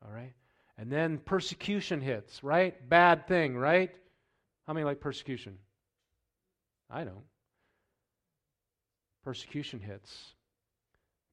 All 0.03 0.11
right? 0.11 0.33
And 0.77 0.91
then 0.91 1.19
persecution 1.19 2.01
hits, 2.01 2.43
right? 2.43 2.87
Bad 2.89 3.27
thing, 3.27 3.55
right? 3.55 3.91
How 4.65 4.73
many 4.73 4.83
like 4.83 4.99
persecution? 4.99 5.57
I 6.89 7.03
don't. 7.03 7.25
Persecution 9.23 9.79
hits. 9.79 10.33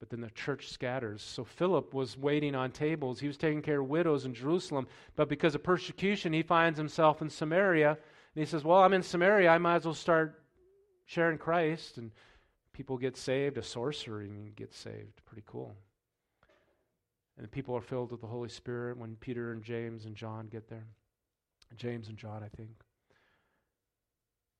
But 0.04 0.10
then 0.10 0.20
the 0.20 0.30
church 0.32 0.68
scatters. 0.68 1.22
So 1.22 1.44
Philip 1.44 1.94
was 1.94 2.18
waiting 2.18 2.54
on 2.54 2.72
tables. 2.72 3.20
He 3.20 3.26
was 3.26 3.38
taking 3.38 3.62
care 3.62 3.80
of 3.80 3.88
widows 3.88 4.26
in 4.26 4.34
Jerusalem. 4.34 4.86
But 5.16 5.30
because 5.30 5.54
of 5.54 5.62
persecution, 5.62 6.34
he 6.34 6.42
finds 6.42 6.76
himself 6.76 7.22
in 7.22 7.30
Samaria. 7.30 7.88
And 7.88 7.98
he 8.34 8.44
says, 8.44 8.64
Well, 8.64 8.82
I'm 8.82 8.92
in 8.92 9.02
Samaria. 9.02 9.48
I 9.48 9.56
might 9.56 9.76
as 9.76 9.86
well 9.86 9.94
start 9.94 10.42
sharing 11.06 11.38
Christ. 11.38 11.96
And 11.96 12.10
people 12.74 12.98
get 12.98 13.16
saved. 13.16 13.56
A 13.56 13.62
sorcerer 13.62 14.26
gets 14.54 14.76
saved. 14.76 15.24
Pretty 15.24 15.44
cool. 15.46 15.74
And 17.38 17.44
the 17.46 17.48
people 17.48 17.74
are 17.74 17.80
filled 17.80 18.10
with 18.10 18.20
the 18.20 18.26
Holy 18.26 18.50
Spirit 18.50 18.98
when 18.98 19.16
Peter 19.16 19.52
and 19.52 19.62
James 19.62 20.04
and 20.04 20.14
John 20.14 20.48
get 20.48 20.68
there. 20.68 20.84
James 21.76 22.08
and 22.08 22.18
John, 22.18 22.42
I 22.44 22.54
think. 22.54 22.82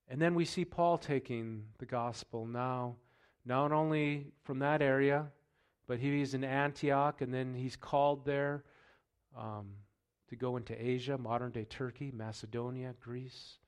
And 0.09 0.23
then 0.23 0.35
we 0.35 0.47
see 0.47 0.65
Paul 0.65 0.97
taking 0.97 1.65
the 1.77 1.85
gospel 1.85 2.47
now, 2.47 2.97
not 3.45 3.73
only 3.73 4.27
from 4.45 4.59
that 4.61 4.81
area, 4.81 5.27
but 5.87 5.99
he's 5.99 6.35
in 6.35 6.45
Antioch, 6.45 7.21
and 7.21 7.33
then 7.33 7.55
he's 7.55 7.77
called 7.77 8.25
there 8.25 8.65
um, 9.37 9.71
to 10.29 10.37
go 10.37 10.57
into 10.57 10.75
Asia, 10.75 11.19
modern 11.19 11.51
day 11.51 11.65
Turkey, 11.65 12.11
Macedonia, 12.15 12.95
Greece, 13.01 13.59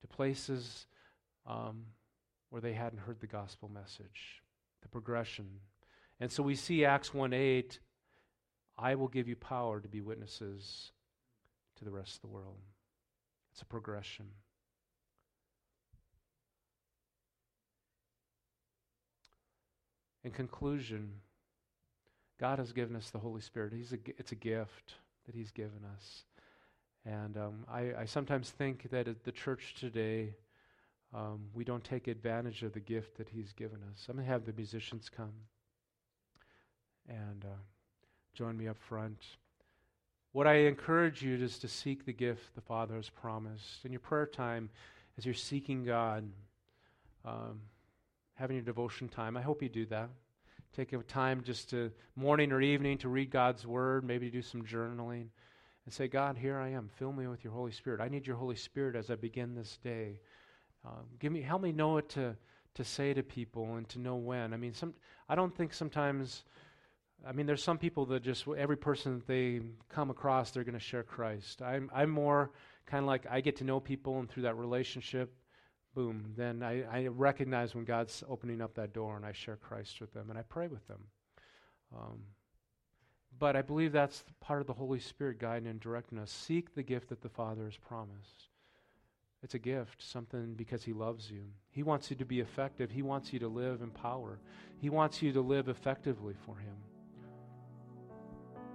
to 0.00 0.06
places 0.06 0.86
um, 1.46 1.84
where 2.50 2.62
they 2.62 2.72
hadn't 2.72 3.00
heard 3.00 3.20
the 3.20 3.26
gospel 3.26 3.68
message, 3.68 4.42
the 4.82 4.88
progression. 4.88 5.46
And 6.20 6.30
so 6.30 6.42
we 6.42 6.54
see 6.54 6.84
Acts 6.84 7.12
1 7.12 7.32
8, 7.32 7.78
I 8.78 8.94
will 8.94 9.08
give 9.08 9.28
you 9.28 9.36
power 9.36 9.80
to 9.80 9.88
be 9.88 10.00
witnesses 10.00 10.92
to 11.76 11.84
the 11.84 11.90
rest 11.90 12.16
of 12.16 12.20
the 12.22 12.28
world. 12.28 12.58
It's 13.52 13.62
a 13.62 13.66
progression. 13.66 14.26
In 20.26 20.32
conclusion, 20.32 21.12
God 22.40 22.58
has 22.58 22.72
given 22.72 22.96
us 22.96 23.10
the 23.10 23.18
Holy 23.20 23.40
Spirit. 23.40 23.72
He's 23.72 23.92
a, 23.92 23.98
it's 24.18 24.32
a 24.32 24.34
gift 24.34 24.94
that 25.24 25.36
He's 25.36 25.52
given 25.52 25.84
us. 25.94 26.24
And 27.04 27.36
um, 27.36 27.64
I, 27.72 27.92
I, 28.00 28.04
sometimes 28.06 28.50
think 28.50 28.90
that 28.90 29.06
at 29.06 29.22
the 29.22 29.30
church 29.30 29.76
today, 29.78 30.34
um, 31.14 31.42
we 31.54 31.62
don't 31.62 31.84
take 31.84 32.08
advantage 32.08 32.64
of 32.64 32.72
the 32.72 32.80
gift 32.80 33.16
that 33.18 33.28
He's 33.28 33.52
given 33.52 33.78
us. 33.92 34.04
I'm 34.08 34.16
going 34.16 34.26
to 34.26 34.32
have 34.32 34.44
the 34.44 34.52
musicians 34.52 35.08
come 35.08 35.32
and 37.08 37.44
uh, 37.44 37.58
join 38.34 38.58
me 38.58 38.66
up 38.66 38.78
front. 38.80 39.22
What 40.32 40.48
I 40.48 40.54
encourage 40.54 41.22
you 41.22 41.36
is 41.36 41.56
to 41.60 41.68
seek 41.68 42.04
the 42.04 42.12
gift 42.12 42.56
the 42.56 42.60
Father 42.60 42.96
has 42.96 43.08
promised. 43.08 43.84
In 43.84 43.92
your 43.92 44.00
prayer 44.00 44.26
time, 44.26 44.70
as 45.16 45.24
you're 45.24 45.34
seeking 45.34 45.84
God, 45.84 46.24
um, 47.24 47.60
having 48.36 48.56
your 48.56 48.64
devotion 48.64 49.08
time, 49.08 49.36
I 49.36 49.42
hope 49.42 49.62
you 49.62 49.68
do 49.68 49.86
that. 49.86 50.08
Take 50.74 50.92
a 50.92 50.98
time 50.98 51.42
just 51.42 51.70
to 51.70 51.90
morning 52.16 52.52
or 52.52 52.60
evening 52.60 52.98
to 52.98 53.08
read 53.08 53.30
God's 53.30 53.66
Word, 53.66 54.04
maybe 54.04 54.30
do 54.30 54.42
some 54.42 54.62
journaling, 54.62 55.28
and 55.84 55.94
say, 55.94 56.06
God, 56.06 56.36
here 56.36 56.58
I 56.58 56.70
am. 56.70 56.90
Fill 56.98 57.12
me 57.12 57.26
with 57.26 57.44
your 57.44 57.52
Holy 57.52 57.72
Spirit. 57.72 58.00
I 58.00 58.08
need 58.08 58.26
your 58.26 58.36
Holy 58.36 58.56
Spirit 58.56 58.94
as 58.94 59.10
I 59.10 59.14
begin 59.14 59.54
this 59.54 59.78
day. 59.82 60.20
Um, 60.84 61.06
give 61.18 61.32
me, 61.32 61.40
help 61.40 61.62
me 61.62 61.72
know 61.72 61.94
what 61.94 62.10
to 62.10 62.36
to 62.74 62.84
say 62.84 63.14
to 63.14 63.22
people 63.22 63.76
and 63.76 63.88
to 63.88 63.98
know 63.98 64.16
when. 64.16 64.52
I 64.52 64.58
mean, 64.58 64.74
some 64.74 64.94
I 65.28 65.34
don't 65.34 65.54
think 65.54 65.72
sometimes. 65.72 66.44
I 67.26 67.32
mean, 67.32 67.46
there's 67.46 67.62
some 67.62 67.78
people 67.78 68.04
that 68.06 68.22
just 68.22 68.46
every 68.46 68.76
person 68.76 69.16
that 69.16 69.26
they 69.26 69.62
come 69.88 70.10
across, 70.10 70.50
they're 70.50 70.64
going 70.64 70.74
to 70.74 70.78
share 70.78 71.02
Christ. 71.02 71.62
I'm 71.62 71.90
I'm 71.94 72.10
more 72.10 72.52
kind 72.84 73.02
of 73.02 73.06
like 73.06 73.26
I 73.30 73.40
get 73.40 73.56
to 73.56 73.64
know 73.64 73.80
people, 73.80 74.18
and 74.18 74.28
through 74.28 74.42
that 74.42 74.56
relationship, 74.56 75.32
boom, 75.96 76.34
then 76.36 76.62
I, 76.62 76.82
I, 76.84 77.06
recognize 77.06 77.74
when 77.74 77.86
God's 77.86 78.22
opening 78.28 78.60
up 78.60 78.74
that 78.74 78.92
door 78.92 79.16
and 79.16 79.24
I 79.24 79.32
share 79.32 79.56
Christ 79.56 79.98
with 79.98 80.12
them 80.12 80.28
and 80.28 80.38
I 80.38 80.42
pray 80.42 80.68
with 80.68 80.86
them. 80.86 81.00
Um, 81.96 82.18
but 83.38 83.56
I 83.56 83.62
believe 83.62 83.92
that's 83.92 84.22
part 84.38 84.60
of 84.60 84.66
the 84.66 84.74
Holy 84.74 85.00
Spirit 85.00 85.40
guiding 85.40 85.68
and 85.68 85.80
directing 85.80 86.18
us. 86.18 86.30
Seek 86.30 86.74
the 86.74 86.82
gift 86.82 87.08
that 87.08 87.22
the 87.22 87.30
Father 87.30 87.64
has 87.64 87.78
promised. 87.78 88.48
It's 89.42 89.54
a 89.54 89.58
gift, 89.58 90.02
something 90.02 90.52
because 90.54 90.84
He 90.84 90.92
loves 90.92 91.30
you. 91.30 91.44
He 91.70 91.82
wants 91.82 92.10
you 92.10 92.16
to 92.16 92.26
be 92.26 92.40
effective. 92.40 92.90
He 92.90 93.02
wants 93.02 93.32
you 93.32 93.38
to 93.38 93.48
live 93.48 93.80
in 93.80 93.90
power. 93.90 94.38
He 94.78 94.90
wants 94.90 95.22
you 95.22 95.32
to 95.32 95.40
live 95.40 95.68
effectively 95.68 96.34
for 96.44 96.56
Him. 96.56 96.76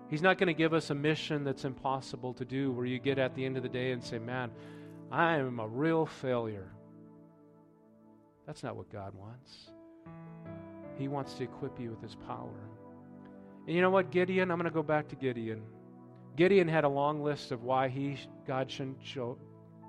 He's 0.10 0.23
not 0.23 0.39
going 0.39 0.47
to 0.47 0.53
give 0.53 0.73
us 0.73 0.89
a 0.89 0.95
mission 0.95 1.43
that's 1.43 1.65
impossible 1.65 2.34
to 2.34 2.45
do 2.45 2.71
where 2.71 2.86
you 2.86 2.97
get 2.97 3.19
at 3.19 3.36
the 3.36 3.45
end 3.45 3.57
of 3.57 3.63
the 3.63 3.69
day 3.69 3.91
and 3.91 4.03
say, 4.03 4.17
Man, 4.17 4.49
I 5.12 5.38
am 5.38 5.60
a 5.60 5.67
real 5.67 6.07
failure. 6.07 6.71
That's 8.45 8.63
not 8.63 8.75
what 8.75 8.91
God 8.91 9.13
wants. 9.15 9.71
He 10.97 11.08
wants 11.08 11.34
to 11.36 11.43
equip 11.43 11.80
you 11.80 11.89
with 11.89 12.01
His 12.01 12.15
power. 12.15 12.69
And 13.67 13.75
you 13.75 13.82
know 13.82 13.89
what, 13.89 14.12
Gideon? 14.12 14.51
I'm 14.51 14.58
going 14.58 14.69
to 14.69 14.73
go 14.73 14.84
back 14.84 15.08
to 15.10 15.15
Gideon. 15.15 15.62
Gideon 16.36 16.67
had 16.67 16.84
a 16.84 16.89
long 16.89 17.23
list 17.23 17.51
of 17.51 17.63
why 17.63 17.88
he 17.88 18.17
God 18.47 18.71
shouldn't 18.71 18.97
show, 19.04 19.38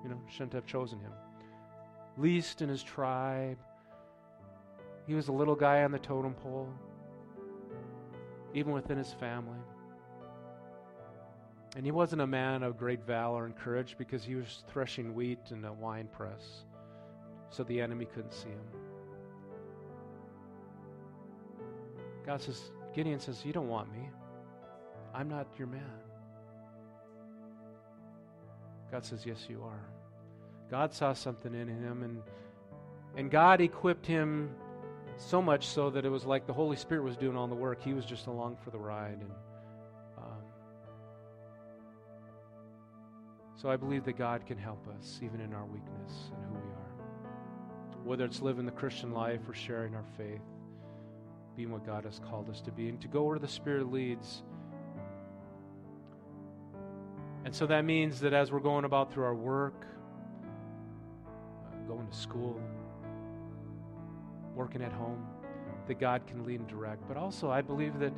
you 0.03 0.11
know, 0.11 0.21
shouldn't 0.29 0.53
have 0.53 0.67
chosen 0.67 0.99
him. 0.99 1.13
Least 2.19 2.63
in 2.63 2.69
his 2.69 2.83
tribe. 2.83 3.59
He 5.07 5.15
was 5.15 5.29
a 5.29 5.33
little 5.33 5.55
guy 5.55 5.83
on 5.83 5.93
the 5.93 5.99
totem 5.99 6.35
pole, 6.35 6.69
even 8.55 8.73
within 8.73 8.99
his 8.99 9.13
family. 9.15 9.59
And 11.75 11.85
he 11.85 11.91
wasn't 11.91 12.23
a 12.23 12.27
man 12.27 12.63
of 12.63 12.77
great 12.77 13.07
valor 13.07 13.47
and 13.47 13.57
courage 13.57 13.97
because 13.99 14.23
he 14.23 14.35
was 14.35 14.63
threshing 14.69 15.15
wheat 15.15 15.39
in 15.51 15.65
a 15.65 15.73
wine 15.73 16.09
press 16.13 16.65
so 17.53 17.63
the 17.63 17.81
enemy 17.81 18.07
couldn't 18.07 18.33
see 18.33 18.49
him. 18.49 18.67
God 22.27 22.41
says, 22.41 22.61
Gideon 22.95 23.21
says, 23.21 23.45
You 23.45 23.53
don't 23.53 23.69
want 23.69 23.93
me. 23.93 24.09
I'm 25.15 25.29
not 25.29 25.47
your 25.59 25.69
man. 25.69 25.83
God 28.91 29.05
says, 29.05 29.25
Yes, 29.27 29.47
you 29.49 29.63
are. 29.63 29.85
God 30.71 30.95
saw 30.95 31.13
something 31.13 31.55
in 31.55 31.69
him, 31.69 32.03
and, 32.03 32.23
and 33.17 33.31
God 33.31 33.61
equipped 33.61 34.07
him 34.07 34.51
so 35.19 35.43
much 35.43 35.67
so 35.67 35.91
that 35.91 36.07
it 36.07 36.09
was 36.09 36.25
like 36.25 36.47
the 36.47 36.53
Holy 36.53 36.77
Spirit 36.77 37.05
was 37.05 37.17
doing 37.19 37.37
all 37.37 37.47
the 37.47 37.55
work. 37.55 37.83
He 37.83 37.93
was 37.93 38.07
just 38.07 38.27
along 38.27 38.57
for 38.65 38.71
the 38.71 38.79
ride. 38.79 39.19
And 39.21 39.31
um, 40.17 40.43
so 43.57 43.69
I 43.69 43.77
believe 43.77 44.05
that 44.07 44.17
God 44.17 44.47
can 44.47 44.57
help 44.57 44.87
us 44.99 45.21
even 45.23 45.43
in 45.43 45.53
our 45.53 45.67
weakness 45.67 46.31
and 46.35 46.45
who 46.47 46.62
whether 48.05 48.25
it's 48.25 48.41
living 48.41 48.67
the 48.67 48.73
Christian 48.73 49.13
life 49.13 49.41
or 49.49 49.55
sharing 49.55 49.95
our 49.95 50.05
faith, 50.17 50.41
being 51.57 51.71
what 51.71 51.87
God 51.87 52.05
has 52.05 52.19
called 52.19 52.49
us 52.51 52.61
to 52.63 52.73
be, 52.73 52.89
and 52.89 53.01
to 53.01 53.09
go 53.09 53.23
where 53.23 53.39
the 53.39 53.49
Spirit 53.49 53.93
leads. 53.93 54.43
And 57.45 57.55
so 57.55 57.67
that 57.67 57.85
means 57.85 58.21
that 58.21 58.33
as 58.33 58.53
we're 58.53 58.61
going 58.61 58.85
about 58.85 59.13
through 59.13 59.25
our 59.25 59.35
work, 59.35 59.87
uh, 61.27 61.89
going 61.89 62.07
to 62.07 62.17
school, 62.17 62.61
working 64.55 64.83
at 64.83 64.93
home, 64.93 65.27
that 65.89 65.99
God 65.99 66.27
can 66.27 66.45
lead 66.45 66.61
and 66.61 66.69
direct. 66.69 67.07
But 67.09 67.17
also, 67.17 67.51
I 67.51 67.61
believe 67.63 67.99
that 67.99 68.13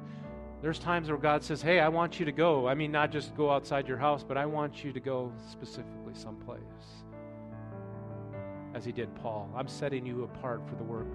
there's 0.60 0.78
times 0.78 1.08
where 1.08 1.18
God 1.18 1.42
says, 1.42 1.62
Hey, 1.62 1.80
I 1.80 1.88
want 1.88 2.18
you 2.18 2.26
to 2.26 2.32
go. 2.32 2.68
I 2.68 2.74
mean, 2.74 2.92
not 2.92 3.10
just 3.10 3.34
go 3.36 3.50
outside 3.50 3.88
your 3.88 3.98
house, 3.98 4.22
but 4.22 4.36
I 4.36 4.46
want 4.46 4.84
you 4.84 4.92
to 4.92 5.00
go 5.00 5.32
specifically 5.50 6.14
someplace 6.14 6.60
as 8.74 8.84
he 8.84 8.92
did 8.92 9.14
Paul. 9.16 9.48
I'm 9.56 9.68
setting 9.68 10.04
you 10.04 10.24
apart 10.24 10.60
for 10.68 10.74
the 10.74 10.82
work 10.82 11.06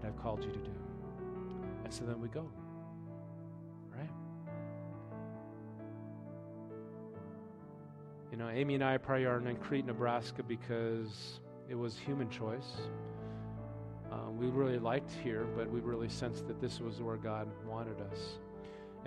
that 0.00 0.08
I've 0.08 0.22
called 0.22 0.44
you 0.44 0.50
to 0.50 0.58
do. 0.58 0.70
And 1.82 1.92
so 1.92 2.04
then 2.04 2.20
we 2.20 2.28
go. 2.28 2.48
Right? 3.90 4.10
You 8.30 8.36
know, 8.36 8.50
Amy 8.50 8.74
and 8.74 8.84
I 8.84 8.98
probably 8.98 9.24
are 9.24 9.38
in 9.38 9.56
Crete, 9.56 9.86
Nebraska 9.86 10.42
because 10.42 11.40
it 11.68 11.74
was 11.74 11.96
human 11.96 12.28
choice. 12.28 12.76
Uh, 14.12 14.30
we 14.30 14.46
really 14.46 14.78
liked 14.78 15.10
here, 15.22 15.46
but 15.56 15.70
we 15.70 15.80
really 15.80 16.08
sensed 16.08 16.46
that 16.46 16.60
this 16.60 16.80
was 16.80 17.00
where 17.00 17.16
God 17.16 17.48
wanted 17.66 18.00
us. 18.12 18.18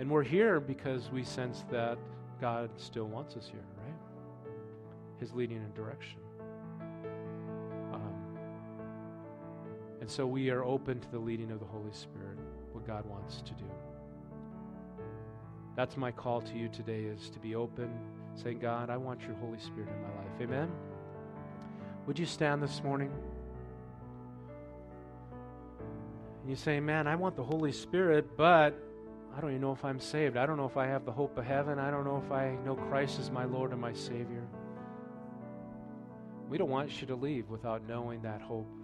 And 0.00 0.10
we're 0.10 0.24
here 0.24 0.60
because 0.60 1.10
we 1.10 1.22
sense 1.22 1.64
that 1.70 1.98
God 2.40 2.70
still 2.76 3.06
wants 3.06 3.36
us 3.36 3.48
here, 3.50 3.64
right? 3.84 4.50
His 5.18 5.32
leading 5.32 5.58
and 5.58 5.74
direction. 5.74 6.18
And 10.08 10.14
so 10.14 10.26
we 10.26 10.48
are 10.48 10.64
open 10.64 11.00
to 11.00 11.10
the 11.10 11.18
leading 11.18 11.50
of 11.50 11.60
the 11.60 11.66
Holy 11.66 11.92
Spirit, 11.92 12.38
what 12.72 12.86
God 12.86 13.04
wants 13.04 13.42
to 13.42 13.52
do. 13.52 13.66
That's 15.76 15.98
my 15.98 16.10
call 16.10 16.40
to 16.40 16.54
you 16.56 16.70
today 16.70 17.02
is 17.02 17.28
to 17.28 17.38
be 17.38 17.54
open, 17.54 17.90
saying, 18.34 18.58
God, 18.58 18.88
I 18.88 18.96
want 18.96 19.20
your 19.20 19.34
Holy 19.34 19.58
Spirit 19.58 19.90
in 19.90 20.00
my 20.00 20.08
life. 20.08 20.40
Amen. 20.40 20.72
Would 22.06 22.18
you 22.18 22.24
stand 22.24 22.62
this 22.62 22.82
morning? 22.82 23.12
And 26.40 26.48
you 26.48 26.56
say, 26.56 26.80
Man, 26.80 27.06
I 27.06 27.14
want 27.14 27.36
the 27.36 27.44
Holy 27.44 27.72
Spirit, 27.72 28.34
but 28.34 28.82
I 29.36 29.42
don't 29.42 29.50
even 29.50 29.60
know 29.60 29.72
if 29.72 29.84
I'm 29.84 30.00
saved. 30.00 30.38
I 30.38 30.46
don't 30.46 30.56
know 30.56 30.64
if 30.64 30.78
I 30.78 30.86
have 30.86 31.04
the 31.04 31.12
hope 31.12 31.36
of 31.36 31.44
heaven. 31.44 31.78
I 31.78 31.90
don't 31.90 32.04
know 32.04 32.22
if 32.24 32.32
I 32.32 32.56
know 32.64 32.76
Christ 32.76 33.20
as 33.20 33.30
my 33.30 33.44
Lord 33.44 33.72
and 33.72 33.80
my 33.82 33.92
Savior. 33.92 34.48
We 36.48 36.56
don't 36.56 36.70
want 36.70 36.98
you 37.02 37.06
to 37.08 37.14
leave 37.14 37.50
without 37.50 37.86
knowing 37.86 38.22
that 38.22 38.40
hope 38.40 38.77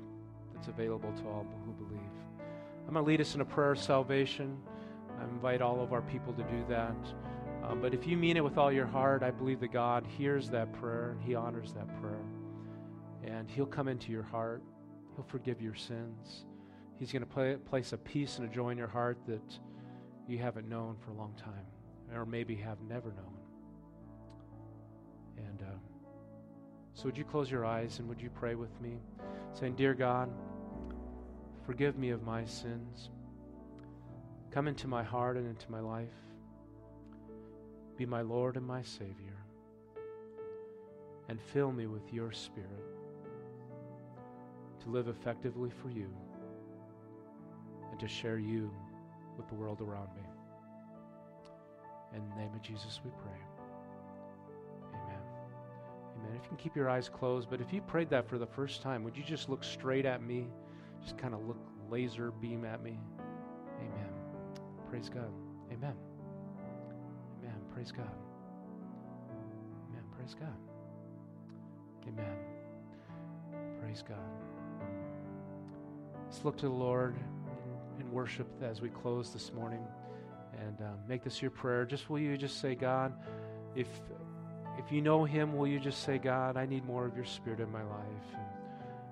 that's 0.64 0.78
available 0.78 1.12
to 1.12 1.28
all 1.28 1.46
who 1.66 1.72
believe. 1.72 2.00
I'm 2.86 2.94
going 2.94 3.04
to 3.04 3.08
lead 3.08 3.20
us 3.20 3.34
in 3.34 3.40
a 3.40 3.44
prayer 3.44 3.72
of 3.72 3.78
salvation. 3.78 4.56
I 5.18 5.24
invite 5.24 5.62
all 5.62 5.82
of 5.82 5.92
our 5.92 6.02
people 6.02 6.32
to 6.34 6.42
do 6.44 6.64
that. 6.68 6.96
Um, 7.64 7.80
but 7.80 7.94
if 7.94 8.06
you 8.06 8.16
mean 8.16 8.36
it 8.36 8.44
with 8.44 8.58
all 8.58 8.70
your 8.72 8.86
heart, 8.86 9.22
I 9.22 9.30
believe 9.30 9.60
that 9.60 9.72
God 9.72 10.06
hears 10.06 10.50
that 10.50 10.72
prayer 10.74 11.10
and 11.10 11.22
He 11.22 11.34
honors 11.34 11.72
that 11.72 11.88
prayer. 12.00 12.24
And 13.24 13.48
He'll 13.50 13.66
come 13.66 13.88
into 13.88 14.12
your 14.12 14.22
heart, 14.22 14.62
He'll 15.16 15.24
forgive 15.24 15.60
your 15.60 15.74
sins. 15.74 16.44
He's 16.96 17.12
going 17.12 17.24
to 17.26 17.58
place 17.58 17.92
a 17.92 17.98
peace 17.98 18.38
and 18.38 18.48
a 18.48 18.54
joy 18.54 18.70
in 18.70 18.78
your 18.78 18.88
heart 18.88 19.18
that 19.26 19.58
you 20.28 20.38
haven't 20.38 20.68
known 20.68 20.96
for 21.04 21.10
a 21.10 21.14
long 21.14 21.34
time, 21.34 21.66
or 22.14 22.24
maybe 22.24 22.54
have 22.56 22.80
never 22.88 23.08
known. 23.10 23.36
And 25.36 25.62
uh, 25.62 25.76
So 26.94 27.06
would 27.06 27.18
you 27.18 27.24
close 27.24 27.50
your 27.50 27.66
eyes 27.66 27.98
and 27.98 28.08
would 28.08 28.20
you 28.20 28.30
pray 28.30 28.54
with 28.54 28.80
me, 28.80 28.98
saying, 29.52 29.74
Dear 29.74 29.94
God, 29.94 30.30
forgive 31.66 31.98
me 31.98 32.10
of 32.10 32.22
my 32.22 32.44
sins. 32.44 33.10
Come 34.50 34.68
into 34.68 34.86
my 34.86 35.02
heart 35.02 35.36
and 35.36 35.48
into 35.48 35.70
my 35.70 35.80
life. 35.80 36.08
Be 37.96 38.06
my 38.06 38.22
Lord 38.22 38.56
and 38.56 38.66
my 38.66 38.82
Savior. 38.82 39.38
And 41.28 41.40
fill 41.40 41.72
me 41.72 41.86
with 41.86 42.12
your 42.12 42.32
Spirit 42.32 42.68
to 44.82 44.90
live 44.90 45.08
effectively 45.08 45.70
for 45.82 45.90
you 45.90 46.10
and 47.90 47.98
to 47.98 48.06
share 48.06 48.38
you 48.38 48.70
with 49.36 49.48
the 49.48 49.54
world 49.54 49.80
around 49.80 50.08
me. 50.14 50.22
In 52.14 52.22
the 52.28 52.36
name 52.36 52.52
of 52.54 52.62
Jesus, 52.62 53.00
we 53.04 53.10
pray. 53.22 53.40
Amen. 54.92 55.20
Amen. 56.16 56.36
If 56.36 56.42
you 56.42 56.48
can 56.48 56.56
keep 56.56 56.76
your 56.76 56.88
eyes 56.88 57.08
closed, 57.08 57.48
but 57.50 57.60
if 57.60 57.72
you 57.72 57.80
prayed 57.80 58.10
that 58.10 58.28
for 58.28 58.38
the 58.38 58.46
first 58.46 58.82
time, 58.82 59.02
would 59.02 59.16
you 59.16 59.24
just 59.24 59.48
look 59.48 59.64
straight 59.64 60.06
at 60.06 60.22
me? 60.22 60.46
Just 61.04 61.18
kind 61.18 61.34
of 61.34 61.46
look 61.46 61.58
laser 61.90 62.30
beam 62.30 62.64
at 62.64 62.82
me. 62.82 62.98
Amen. 63.78 64.08
Praise 64.88 65.08
God. 65.08 65.30
Amen. 65.70 65.94
Amen. 67.40 67.54
Praise 67.72 67.92
God. 67.92 68.10
Amen. 69.90 70.04
Praise 70.16 70.34
God. 70.34 70.56
Amen. 72.08 72.36
Praise 73.80 74.02
God. 74.06 74.18
Let's 76.24 76.44
look 76.44 76.56
to 76.58 76.66
the 76.66 76.72
Lord 76.72 77.14
in 78.00 78.10
worship 78.10 78.48
as 78.62 78.80
we 78.80 78.88
close 78.88 79.32
this 79.32 79.52
morning 79.52 79.84
and 80.60 80.80
um, 80.80 80.98
make 81.06 81.22
this 81.22 81.42
your 81.42 81.50
prayer. 81.50 81.84
Just 81.84 82.08
will 82.08 82.18
you 82.18 82.36
just 82.36 82.60
say, 82.60 82.74
God, 82.74 83.12
if 83.74 83.88
if 84.78 84.90
you 84.90 85.00
know 85.02 85.24
Him, 85.24 85.56
will 85.56 85.66
you 85.66 85.78
just 85.78 86.02
say, 86.02 86.18
God, 86.18 86.56
I 86.56 86.66
need 86.66 86.84
more 86.84 87.06
of 87.06 87.14
Your 87.14 87.24
Spirit 87.24 87.60
in 87.60 87.70
my 87.70 87.82
life. 87.82 88.28
And 88.34 88.63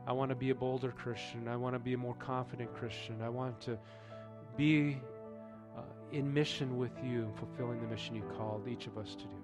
I 0.06 0.12
want 0.12 0.30
to 0.30 0.34
be 0.34 0.50
a 0.50 0.54
bolder 0.54 0.90
Christian. 0.90 1.46
I 1.46 1.56
want 1.56 1.74
to 1.74 1.78
be 1.78 1.92
a 1.94 1.98
more 1.98 2.14
confident 2.14 2.74
Christian. 2.74 3.22
I 3.22 3.28
want 3.28 3.60
to 3.62 3.78
be 4.56 5.00
uh, 5.76 5.82
in 6.10 6.32
mission 6.32 6.76
with 6.76 6.92
you, 7.04 7.32
fulfilling 7.38 7.80
the 7.80 7.86
mission 7.86 8.16
you 8.16 8.22
called 8.36 8.66
each 8.66 8.88
of 8.88 8.98
us 8.98 9.14
to 9.14 9.24
do. 9.24 9.36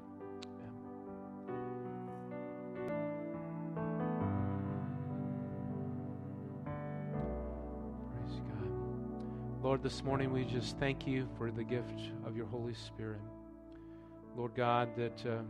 Praise 8.12 8.40
God. 8.48 9.62
Lord, 9.62 9.82
this 9.84 10.02
morning 10.02 10.32
we 10.32 10.44
just 10.44 10.76
thank 10.78 11.06
you 11.06 11.28
for 11.38 11.52
the 11.52 11.64
gift 11.64 12.00
of 12.26 12.36
your 12.36 12.46
Holy 12.46 12.74
Spirit. 12.74 13.20
Lord 14.36 14.56
God, 14.56 14.88
that 14.96 15.24
uh, 15.24 15.42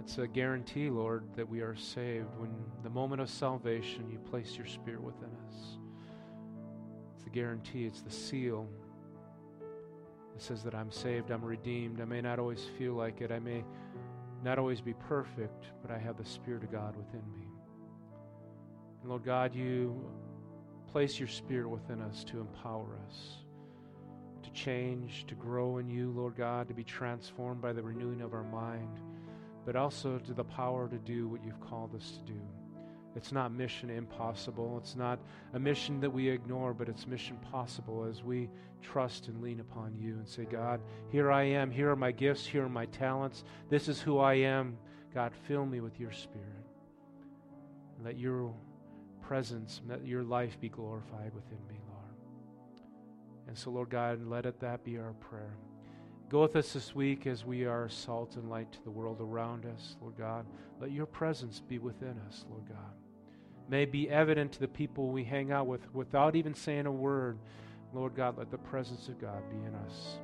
it's 0.00 0.18
a 0.18 0.26
guarantee, 0.26 0.90
Lord, 0.90 1.24
that 1.36 1.48
we 1.48 1.60
are 1.60 1.76
saved. 1.76 2.28
When 2.36 2.50
the 2.82 2.90
moment 2.90 3.22
of 3.22 3.30
salvation, 3.30 4.10
you 4.10 4.18
place 4.18 4.56
your 4.56 4.66
Spirit 4.66 5.02
within 5.02 5.30
us. 5.48 5.78
It's 7.14 7.24
the 7.24 7.30
guarantee, 7.30 7.86
it's 7.86 8.02
the 8.02 8.10
seal. 8.10 8.68
It 10.34 10.42
says 10.42 10.62
that 10.64 10.74
I'm 10.74 10.90
saved, 10.90 11.30
I'm 11.30 11.44
redeemed. 11.44 12.00
I 12.00 12.04
may 12.04 12.20
not 12.20 12.38
always 12.38 12.64
feel 12.76 12.94
like 12.94 13.20
it, 13.20 13.30
I 13.30 13.38
may 13.38 13.64
not 14.42 14.58
always 14.58 14.80
be 14.80 14.94
perfect, 14.94 15.66
but 15.80 15.90
I 15.90 15.98
have 15.98 16.16
the 16.18 16.24
Spirit 16.24 16.64
of 16.64 16.72
God 16.72 16.96
within 16.96 17.22
me. 17.32 17.46
And 19.00 19.08
Lord 19.08 19.24
God, 19.24 19.54
you 19.54 20.04
place 20.90 21.18
your 21.18 21.28
Spirit 21.28 21.68
within 21.68 22.02
us 22.02 22.24
to 22.24 22.40
empower 22.40 22.98
us, 23.08 23.38
to 24.42 24.50
change, 24.50 25.24
to 25.28 25.34
grow 25.34 25.78
in 25.78 25.88
you, 25.88 26.10
Lord 26.10 26.36
God, 26.36 26.68
to 26.68 26.74
be 26.74 26.84
transformed 26.84 27.62
by 27.62 27.72
the 27.72 27.82
renewing 27.82 28.20
of 28.20 28.34
our 28.34 28.44
mind, 28.44 29.00
but 29.64 29.76
also 29.76 30.18
to 30.18 30.34
the 30.34 30.44
power 30.44 30.88
to 30.88 30.98
do 30.98 31.28
what 31.28 31.44
you've 31.44 31.60
called 31.60 31.94
us 31.94 32.12
to 32.12 32.32
do. 32.32 32.40
It's 33.16 33.30
not 33.30 33.52
mission 33.52 33.90
impossible. 33.90 34.76
It's 34.78 34.96
not 34.96 35.20
a 35.52 35.58
mission 35.58 36.00
that 36.00 36.10
we 36.10 36.28
ignore, 36.28 36.74
but 36.74 36.88
it's 36.88 37.06
mission 37.06 37.36
possible 37.52 38.04
as 38.04 38.24
we 38.24 38.50
trust 38.82 39.28
and 39.28 39.40
lean 39.40 39.60
upon 39.60 39.94
you 39.96 40.14
and 40.14 40.28
say, 40.28 40.44
God, 40.44 40.80
here 41.10 41.30
I 41.30 41.44
am. 41.44 41.70
Here 41.70 41.90
are 41.90 41.96
my 41.96 42.10
gifts. 42.10 42.44
Here 42.44 42.64
are 42.64 42.68
my 42.68 42.86
talents. 42.86 43.44
This 43.70 43.88
is 43.88 44.00
who 44.00 44.18
I 44.18 44.34
am. 44.34 44.76
God, 45.14 45.32
fill 45.46 45.64
me 45.64 45.80
with 45.80 46.00
your 46.00 46.10
spirit. 46.10 46.48
Let 48.04 48.18
your 48.18 48.52
presence, 49.22 49.80
let 49.88 50.04
your 50.04 50.24
life 50.24 50.60
be 50.60 50.68
glorified 50.68 51.32
within 51.34 51.64
me, 51.68 51.78
Lord. 51.88 52.16
And 53.46 53.56
so, 53.56 53.70
Lord 53.70 53.90
God, 53.90 54.26
let 54.26 54.44
it 54.44 54.58
that 54.60 54.84
be 54.84 54.98
our 54.98 55.12
prayer. 55.14 55.56
Go 56.28 56.42
with 56.42 56.56
us 56.56 56.72
this 56.72 56.94
week 56.94 57.26
as 57.26 57.44
we 57.44 57.64
are 57.64 57.88
salt 57.88 58.36
and 58.36 58.48
light 58.48 58.72
to 58.72 58.82
the 58.82 58.90
world 58.90 59.18
around 59.20 59.66
us, 59.66 59.96
Lord 60.00 60.16
God. 60.16 60.46
Let 60.80 60.90
your 60.90 61.06
presence 61.06 61.60
be 61.60 61.78
within 61.78 62.18
us, 62.26 62.44
Lord 62.50 62.66
God. 62.68 62.94
May 63.68 63.84
be 63.84 64.10
evident 64.10 64.52
to 64.52 64.60
the 64.60 64.68
people 64.68 65.10
we 65.10 65.24
hang 65.24 65.52
out 65.52 65.66
with 65.66 65.80
without 65.94 66.34
even 66.34 66.54
saying 66.54 66.86
a 66.86 66.92
word. 66.92 67.38
Lord 67.92 68.14
God, 68.16 68.38
let 68.38 68.50
the 68.50 68.58
presence 68.58 69.08
of 69.08 69.20
God 69.20 69.42
be 69.50 69.56
in 69.66 69.74
us 69.86 70.18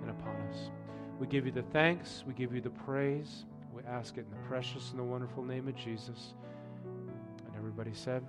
and 0.00 0.10
upon 0.10 0.36
us. 0.50 0.70
We 1.18 1.26
give 1.26 1.44
you 1.44 1.52
the 1.52 1.62
thanks, 1.62 2.24
we 2.26 2.32
give 2.32 2.54
you 2.54 2.60
the 2.60 2.70
praise. 2.70 3.44
We 3.74 3.82
ask 3.84 4.16
it 4.16 4.20
in 4.20 4.30
the 4.30 4.48
precious 4.48 4.90
and 4.90 4.98
the 4.98 5.04
wonderful 5.04 5.44
name 5.44 5.68
of 5.68 5.76
Jesus. 5.76 6.34
And 6.84 7.56
everybody 7.56 7.92
said, 7.92 8.24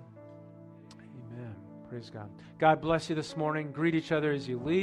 Amen. 1.32 1.54
Praise 1.88 2.08
God. 2.08 2.30
God 2.58 2.80
bless 2.80 3.08
you 3.08 3.16
this 3.16 3.36
morning. 3.36 3.72
Greet 3.72 3.96
each 3.96 4.12
other 4.12 4.30
as 4.32 4.46
you 4.46 4.58
leave. 4.58 4.78